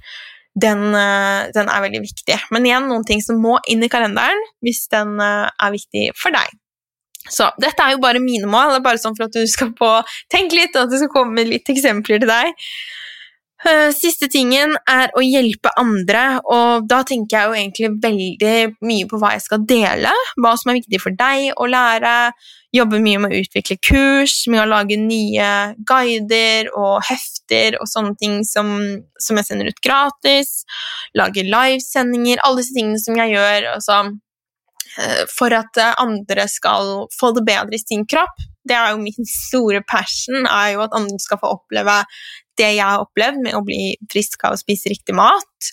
Den, 0.57 0.83
eh, 0.97 1.49
den, 1.53 1.69
er 1.69 1.83
veldig 1.83 2.01
viktig. 2.01 2.37
Men 2.53 2.65
igjen, 2.65 2.87
noen 2.89 3.05
ting 3.05 3.21
som 3.21 3.41
må 3.41 3.57
inn 3.69 3.83
i 3.85 3.89
kalenderen 3.93 4.41
hvis 4.65 4.85
den 4.93 5.17
eh, 5.21 5.49
er 5.49 5.73
viktig 5.73 6.07
for 6.17 6.33
deg. 6.33 6.53
Så 7.29 7.49
dette 7.61 7.83
er 7.83 7.93
jo 7.93 8.01
bare 8.01 8.21
mine 8.23 8.49
mål. 8.49 8.73
Det 8.73 8.79
er 8.79 8.85
bare 8.85 9.01
sånn 9.01 9.17
for 9.17 9.27
at 9.27 9.35
du 9.35 9.49
skal 9.49 9.73
få 9.77 9.91
tenke 10.33 10.57
litt, 10.57 10.77
og 10.77 10.85
at 10.85 10.93
det 10.93 11.01
skal 11.01 11.13
komme 11.13 11.45
litt 11.45 11.69
eksempler 11.73 12.21
til 12.23 12.31
deg. 12.31 12.65
Eh, 13.65 13.89
siste 13.89 14.27
tingen 14.29 14.75
er 14.85 15.09
å 15.17 15.21
hjelpe 15.25 15.71
andre, 15.81 16.37
og 16.45 16.85
da 16.89 16.99
tenker 17.07 17.33
jeg 17.33 17.47
jo 17.47 17.55
egentlig 17.57 17.89
veldig 18.03 18.57
mye 18.85 19.07
på 19.09 19.17
hva 19.17 19.31
jeg 19.33 19.45
skal 19.47 19.63
dele, 19.65 20.11
hva 20.37 20.51
som 20.61 20.69
er 20.69 20.77
viktig 20.77 20.99
for 21.01 21.17
deg 21.17 21.57
å 21.57 21.65
lære, 21.65 22.13
jobbe 22.77 23.01
mye 23.01 23.23
med 23.23 23.33
å 23.33 23.41
utvikle 23.41 23.79
kurs, 23.81 24.35
med 24.53 24.61
å 24.61 24.67
lage 24.69 24.99
nye 25.01 25.49
guider 25.89 26.69
og 26.77 27.01
hefter 27.09 27.79
og 27.81 27.89
sånne 27.89 28.13
ting 28.21 28.39
som, 28.45 28.69
som 29.17 29.41
jeg 29.41 29.49
sender 29.49 29.73
ut 29.73 29.81
gratis, 29.81 30.61
lage 31.17 31.47
livesendinger, 31.47 32.43
alle 32.45 32.61
disse 32.61 32.77
tingene 32.77 33.01
som 33.01 33.17
jeg 33.17 33.33
gjør 33.39 33.71
altså, 33.73 34.01
eh, 35.01 35.23
for 35.33 35.57
at 35.57 35.81
andre 35.97 36.45
skal 36.51 37.07
få 37.09 37.33
det 37.33 37.47
bedre 37.49 37.73
i 37.73 37.81
sin 37.81 38.05
kropp. 38.05 38.37
Det 38.67 38.75
er 38.77 38.91
jo 38.91 39.01
min 39.01 39.31
store 39.31 39.81
passion, 39.87 40.43
er 40.45 40.75
jo 40.75 40.85
at 40.85 40.93
andre 40.93 41.17
skal 41.23 41.41
få 41.41 41.55
oppleve 41.57 42.03
det 42.59 42.73
jeg 42.77 42.83
har 42.83 43.03
opplevd 43.03 43.41
med 43.45 43.57
å 43.57 43.63
bli 43.65 43.95
frisk 44.11 44.43
av 44.47 44.55
å 44.55 44.59
spise 44.59 44.91
riktig 44.91 45.15
mat. 45.17 45.71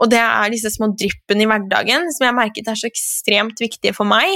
Og 0.00 0.08
det 0.12 0.20
er 0.20 0.52
disse 0.52 0.72
små 0.72 0.90
dryppene 0.96 1.44
i 1.44 1.48
hverdagen 1.48 2.08
som 2.14 2.24
jeg 2.24 2.32
har 2.32 2.38
merket 2.38 2.70
er 2.70 2.78
så 2.78 2.88
ekstremt 2.88 3.60
viktige 3.60 3.96
for 3.96 4.08
meg. 4.08 4.30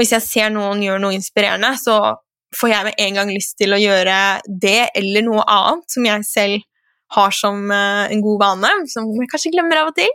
Hvis 0.00 0.14
jeg 0.14 0.24
ser 0.24 0.54
noen 0.54 0.82
gjøre 0.84 1.02
noe 1.02 1.16
inspirerende, 1.16 1.74
så 1.80 2.16
får 2.56 2.72
jeg 2.72 2.86
med 2.88 3.02
en 3.04 3.20
gang 3.20 3.32
lyst 3.34 3.56
til 3.60 3.74
å 3.74 3.80
gjøre 3.80 4.16
det 4.46 4.90
eller 4.96 5.26
noe 5.26 5.44
annet 5.50 5.92
som 5.92 6.08
jeg 6.08 6.26
selv 6.28 6.64
har 7.14 7.34
som 7.34 7.68
uh, 7.70 8.06
en 8.10 8.22
god 8.22 8.40
vane, 8.42 8.70
som 8.90 9.08
jeg 9.14 9.30
kanskje 9.30 9.52
glemmer 9.54 9.82
av 9.82 9.92
og 9.92 9.98
til. 9.98 10.10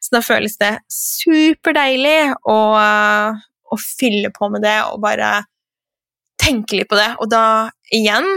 Så 0.00 0.14
da 0.14 0.22
føles 0.24 0.56
det 0.60 0.72
superdeilig 0.92 2.32
å, 2.48 2.58
uh, 2.78 3.42
å 3.68 3.80
fylle 3.80 4.32
på 4.34 4.48
med 4.52 4.64
det 4.64 4.78
og 4.88 5.02
bare 5.04 5.42
tenke 6.42 6.78
litt 6.78 6.90
på 6.90 6.98
det. 6.98 7.10
Og 7.20 7.28
da 7.30 7.44
igjen 7.92 8.28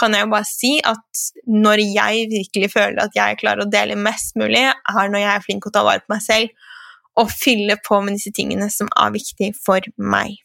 kan 0.00 0.16
jeg 0.16 0.24
jo 0.24 0.32
bare 0.32 0.48
si 0.48 0.72
at 0.88 1.24
når 1.46 1.84
jeg 1.84 2.26
virkelig 2.32 2.72
føler 2.72 3.02
at 3.04 3.16
jeg 3.16 3.38
klarer 3.42 3.66
å 3.66 3.70
dele 3.70 3.98
mest 4.00 4.36
mulig, 4.40 4.64
er 4.70 5.12
når 5.12 5.24
jeg 5.24 5.32
er 5.34 5.44
flink 5.44 5.64
til 5.64 5.72
å 5.72 5.76
ta 5.76 5.86
vare 5.86 6.04
på 6.04 6.14
meg 6.14 6.24
selv 6.24 6.68
og 7.20 7.32
fylle 7.34 7.76
på 7.84 7.98
med 8.04 8.16
disse 8.16 8.32
tingene 8.34 8.70
som 8.72 8.88
er 8.96 9.12
viktige 9.12 9.56
for 9.58 9.84
meg. 9.98 10.38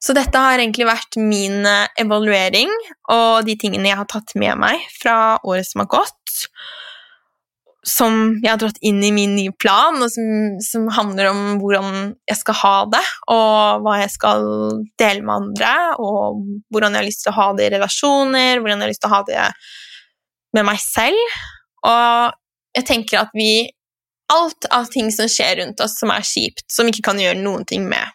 Så 0.00 0.14
dette 0.16 0.40
har 0.40 0.56
egentlig 0.56 0.86
vært 0.88 1.18
min 1.20 1.66
eh, 1.68 1.90
evaluering 2.00 2.70
og 3.12 3.44
de 3.44 3.56
tingene 3.60 3.90
jeg 3.90 4.00
har 4.00 4.08
tatt 4.08 4.32
med 4.40 4.56
meg 4.62 4.86
fra 4.94 5.36
året 5.44 5.68
som 5.68 5.82
har 5.84 5.90
gått 5.92 6.46
som 7.86 8.16
jeg 8.42 8.50
har 8.50 8.58
dratt 8.60 8.80
inn 8.84 8.98
i 9.04 9.12
min 9.14 9.32
nye 9.38 9.52
plan, 9.56 9.96
og 10.02 10.10
som, 10.12 10.58
som, 10.64 10.88
handler 10.92 11.30
om 11.30 11.60
hvordan 11.62 12.12
jeg 12.28 12.38
skal 12.40 12.58
ha 12.60 12.74
det, 12.92 13.02
og 13.32 13.84
hva 13.84 13.96
jeg 14.02 14.12
skal 14.12 14.44
dele 15.00 15.24
med 15.24 15.34
andre, 15.36 15.72
og 15.96 16.42
hvordan 16.68 16.92
jeg 16.96 17.00
har 17.00 17.08
lyst 17.08 17.24
til 17.24 17.32
å 17.32 17.38
ha 17.38 17.48
det 17.56 17.68
i 17.68 17.72
relasjoner, 17.76 18.60
hvordan 18.60 18.76
jeg 18.76 18.86
har 18.86 18.92
lyst 18.92 19.04
til 19.04 19.10
å 19.10 19.14
ha 19.14 19.22
det 19.30 19.46
med 20.58 20.68
meg 20.68 20.82
selv. 20.82 21.38
Og 21.88 22.36
jeg 22.76 22.88
tenker 22.92 23.24
at 23.24 23.36
vi 23.36 23.52
Alt 24.30 24.68
av 24.70 24.84
ting 24.94 25.08
som 25.10 25.26
skjer 25.26 25.56
rundt 25.58 25.80
oss 25.82 25.96
som 25.98 26.12
er 26.14 26.22
kjipt, 26.22 26.62
som 26.70 26.86
vi 26.86 26.92
ikke 26.94 27.08
kan 27.08 27.18
gjøre 27.18 27.40
noen 27.42 27.64
ting 27.66 27.88
med. 27.90 28.12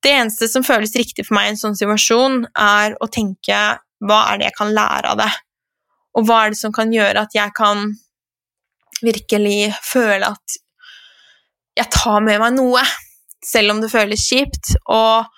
Det 0.00 0.14
eneste 0.14 0.48
som 0.48 0.64
føles 0.64 0.94
riktig 0.96 1.26
for 1.26 1.36
meg 1.36 1.50
i 1.50 1.52
en 1.52 1.60
sånn 1.60 1.76
situasjon, 1.76 2.46
er 2.56 2.94
å 2.96 3.10
tenke 3.12 3.58
hva 4.08 4.20
er 4.30 4.40
det 4.40 4.48
jeg 4.48 4.56
kan 4.56 4.72
lære 4.72 5.12
av 5.12 5.20
det, 5.20 5.28
og 6.16 6.24
hva 6.24 6.38
er 6.46 6.54
det 6.54 6.60
som 6.62 6.72
kan 6.72 6.94
gjøre 6.94 7.26
at 7.26 7.36
jeg 7.36 7.52
kan 7.58 7.90
virkelig 9.04 9.72
føle 9.84 10.32
at 10.34 10.58
jeg 11.78 11.90
tar 11.94 12.22
med 12.24 12.40
meg 12.42 12.56
noe, 12.56 12.82
selv 13.44 13.74
om 13.74 13.82
det 13.82 13.92
føles 13.92 14.24
kjipt. 14.26 14.74
Og 14.90 15.28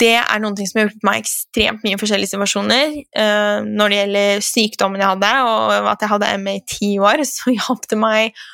det 0.00 0.16
er 0.16 0.40
noen 0.40 0.56
ting 0.56 0.68
som 0.68 0.80
har 0.80 0.86
hjulpet 0.88 1.06
meg 1.06 1.22
ekstremt 1.22 1.84
mye 1.84 1.96
i 1.96 2.00
forskjellige 2.00 2.32
situasjoner. 2.32 2.98
Uh, 3.16 3.60
når 3.68 3.92
det 3.92 4.00
gjelder 4.00 4.44
sykdommen 4.44 5.02
jeg 5.02 5.12
hadde, 5.12 5.32
og 5.48 5.90
at 5.92 6.04
jeg 6.04 6.12
hadde 6.14 6.34
ME 6.44 6.58
i 6.58 6.66
ti 6.68 6.92
år, 7.00 7.24
så 7.34 7.54
hjalp 7.54 7.88
det 7.90 8.00
meg 8.00 8.44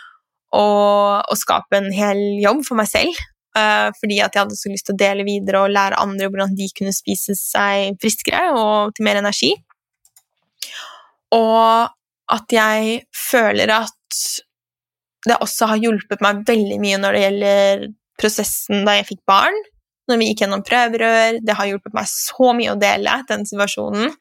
å, 0.50 0.64
å, 1.22 1.38
skape 1.38 1.78
en 1.78 1.92
hel 1.94 2.22
jobb 2.42 2.64
for 2.66 2.80
meg 2.80 2.90
selv. 2.90 3.20
Uh, 3.56 3.90
fordi 3.98 4.20
at 4.22 4.34
jeg 4.34 4.44
hadde 4.44 4.58
så 4.58 4.70
lyst 4.70 4.86
til 4.86 4.94
å 4.94 5.00
dele 5.00 5.26
videre 5.26 5.64
og 5.64 5.72
lære 5.74 5.98
andre 5.98 6.28
hvordan 6.30 6.52
de 6.58 6.68
kunne 6.74 6.94
spise 6.94 7.34
seg 7.38 7.96
friskere 8.02 8.52
og 8.54 8.94
til 8.94 9.06
mer 9.06 9.18
energi. 9.18 9.54
Og 11.34 11.90
at 12.34 12.54
jeg 12.54 13.02
føler 13.16 13.72
at 13.74 14.20
det 15.28 15.36
også 15.44 15.68
har 15.72 15.82
hjulpet 15.82 16.22
meg 16.24 16.44
veldig 16.48 16.78
mye 16.80 17.00
når 17.00 17.16
det 17.16 17.24
gjelder 17.24 17.84
prosessen 18.20 18.86
da 18.86 18.96
jeg 18.98 19.10
fikk 19.12 19.22
barn. 19.28 19.56
Når 20.08 20.20
vi 20.20 20.30
gikk 20.30 20.44
gjennom 20.44 20.64
prøverør. 20.66 21.40
Det 21.44 21.56
har 21.56 21.68
hjulpet 21.68 21.94
meg 21.96 22.08
så 22.10 22.54
mye 22.56 22.72
å 22.72 22.80
dele 22.80 23.20
den 23.28 23.44
situasjonen. 23.48 24.14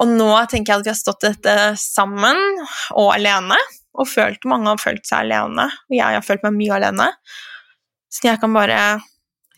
Og 0.00 0.08
nå 0.08 0.32
tenker 0.48 0.72
jeg 0.72 0.80
at 0.80 0.88
vi 0.88 0.92
har 0.92 0.98
stått 0.98 1.26
dette 1.26 1.54
sammen 1.80 2.40
og 2.96 3.12
alene. 3.14 3.58
Og 4.00 4.08
følt, 4.08 4.44
mange 4.48 4.70
har 4.70 4.80
følt 4.80 5.06
seg 5.08 5.26
alene, 5.26 5.66
og 5.66 5.94
jeg 5.96 6.14
har 6.14 6.22
følt 6.22 6.44
meg 6.46 6.54
mye 6.54 6.76
alene. 6.76 7.08
Så 8.10 8.28
jeg 8.28 8.38
kan 8.42 8.54
bare 8.54 8.78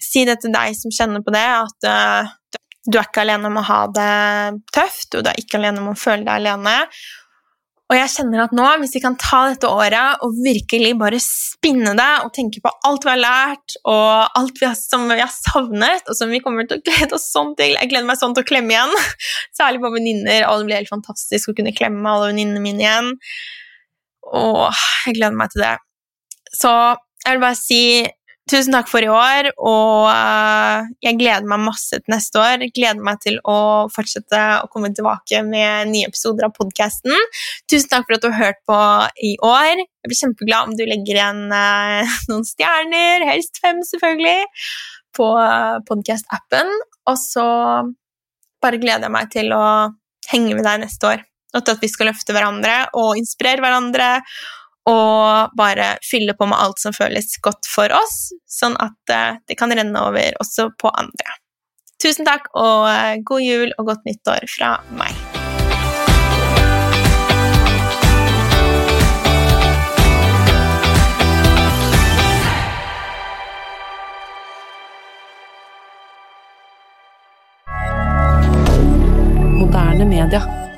si 0.02 0.24
det 0.28 0.38
til 0.42 0.54
deg 0.54 0.72
som 0.76 0.92
kjenner 0.94 1.20
på 1.24 1.34
det, 1.34 1.44
at 1.44 1.86
uh, 1.86 2.32
du 2.88 2.96
er 2.96 3.04
ikke 3.06 3.22
alene 3.26 3.50
om 3.50 3.60
å 3.60 3.66
ha 3.68 3.80
det 3.92 4.14
tøft, 4.74 5.14
og 5.14 5.24
du 5.24 5.30
er 5.30 5.38
ikke 5.38 5.60
alene 5.60 5.84
om 5.84 5.92
å 5.92 5.98
føle 5.98 6.24
deg 6.24 6.32
alene. 6.40 6.74
Og 7.92 7.98
jeg 7.98 8.08
kjenner 8.08 8.40
at 8.46 8.54
nå, 8.56 8.64
hvis 8.80 8.94
vi 8.96 9.02
kan 9.04 9.18
ta 9.20 9.42
dette 9.50 9.68
året 9.68 10.22
og 10.24 10.38
virkelig 10.40 10.94
bare 10.96 11.18
spinne 11.20 11.92
det 11.98 12.12
og 12.24 12.30
tenke 12.32 12.62
på 12.64 12.70
alt 12.88 13.04
vi 13.04 13.10
har 13.12 13.20
lært, 13.20 13.74
og 13.84 14.38
alt 14.40 14.62
vi 14.62 14.64
har, 14.64 14.78
som 14.80 15.04
vi 15.10 15.18
har 15.20 15.28
savnet, 15.34 16.08
og 16.08 16.16
som 16.16 16.32
vi 16.32 16.40
kommer 16.40 16.64
til 16.64 16.80
å 16.80 16.84
glede 16.86 17.18
oss 17.18 17.28
sånn 17.34 17.52
til 17.58 17.74
Jeg 17.76 17.90
gleder 17.92 18.08
meg 18.08 18.16
sånn 18.16 18.32
til 18.32 18.46
å 18.46 18.48
klemme 18.48 18.72
igjen, 18.72 18.94
særlig 19.60 19.82
på 19.84 19.92
venninner. 19.92 20.46
Det 20.48 20.68
blir 20.70 20.80
helt 20.80 20.94
fantastisk 20.94 21.52
å 21.52 21.56
kunne 21.58 21.74
klemme 21.76 22.14
alle 22.14 22.32
venninnene 22.32 22.64
mine 22.64 22.80
igjen. 22.86 23.12
Og 24.40 24.64
jeg 25.04 25.18
gleder 25.18 25.36
meg 25.36 25.52
til 25.52 25.66
det. 25.66 25.76
Så 26.56 26.72
jeg 27.26 27.36
vil 27.36 27.44
bare 27.44 27.60
si 27.60 27.82
tusen 28.50 28.74
takk 28.74 28.88
for 28.90 29.04
i 29.04 29.10
år, 29.10 29.48
og 29.56 30.08
uh, 30.10 30.88
jeg 31.04 31.18
gleder 31.20 31.46
meg 31.48 31.62
masse 31.64 31.98
til 31.98 32.12
neste 32.12 32.40
år. 32.40 32.64
Jeg 32.66 32.74
gleder 32.76 33.02
meg 33.04 33.20
til 33.22 33.38
å 33.48 33.88
fortsette 33.92 34.40
å 34.62 34.68
komme 34.72 34.92
tilbake 34.96 35.42
med 35.46 35.92
nye 35.92 36.10
episoder 36.10 36.48
av 36.48 36.54
podkasten. 36.56 37.14
Tusen 37.70 37.90
takk 37.92 38.08
for 38.08 38.18
at 38.18 38.24
du 38.24 38.30
har 38.30 38.40
hørt 38.50 38.62
på 38.68 38.78
i 39.24 39.34
år. 39.46 39.82
Jeg 39.82 40.10
blir 40.10 40.20
kjempeglad 40.20 40.70
om 40.70 40.76
du 40.78 40.84
legger 40.88 41.18
igjen 41.20 41.42
uh, 41.54 42.14
noen 42.32 42.46
stjerner, 42.48 43.26
helst 43.30 43.62
fem, 43.62 43.82
selvfølgelig, 43.88 44.48
på 45.16 45.28
uh, 45.38 45.80
podkast-appen. 45.88 46.72
Og 47.10 47.18
så 47.18 47.48
bare 48.62 48.80
gleder 48.80 49.08
jeg 49.08 49.16
meg 49.16 49.30
til 49.34 49.54
å 49.56 49.66
henge 50.30 50.56
med 50.56 50.66
deg 50.66 50.82
neste 50.84 51.14
år. 51.14 51.22
Og 51.52 51.60
til 51.60 51.76
at 51.76 51.82
vi 51.84 51.90
skal 51.90 52.08
løfte 52.08 52.34
hverandre 52.34 52.76
og 52.96 53.18
inspirere 53.20 53.60
hverandre 53.60 54.08
og 54.90 55.52
bare 55.58 55.96
fylle 56.02 56.34
på 56.34 56.48
med 56.50 56.58
alt 56.58 56.80
som 56.82 56.94
føles 56.96 57.36
godt 57.44 57.68
for 57.70 57.92
oss, 57.94 58.32
sånn 58.50 58.74
at 58.82 59.14
eh, 59.14 59.38
det 59.48 59.58
kan 59.60 59.74
renne 59.74 60.08
over 60.08 60.40
også 60.42 60.70
på 60.78 60.90
andre. 60.90 61.38
Tusen 62.02 62.26
takk, 62.26 62.50
og 62.58 62.88
eh, 62.90 63.20
god 63.22 63.46
jul 63.46 63.76
og 63.78 63.92
godt 63.92 64.10
nyttår 64.10 64.50
fra 64.50 64.76
meg. 64.98 65.14
moderne 79.62 80.04
media. 80.04 80.71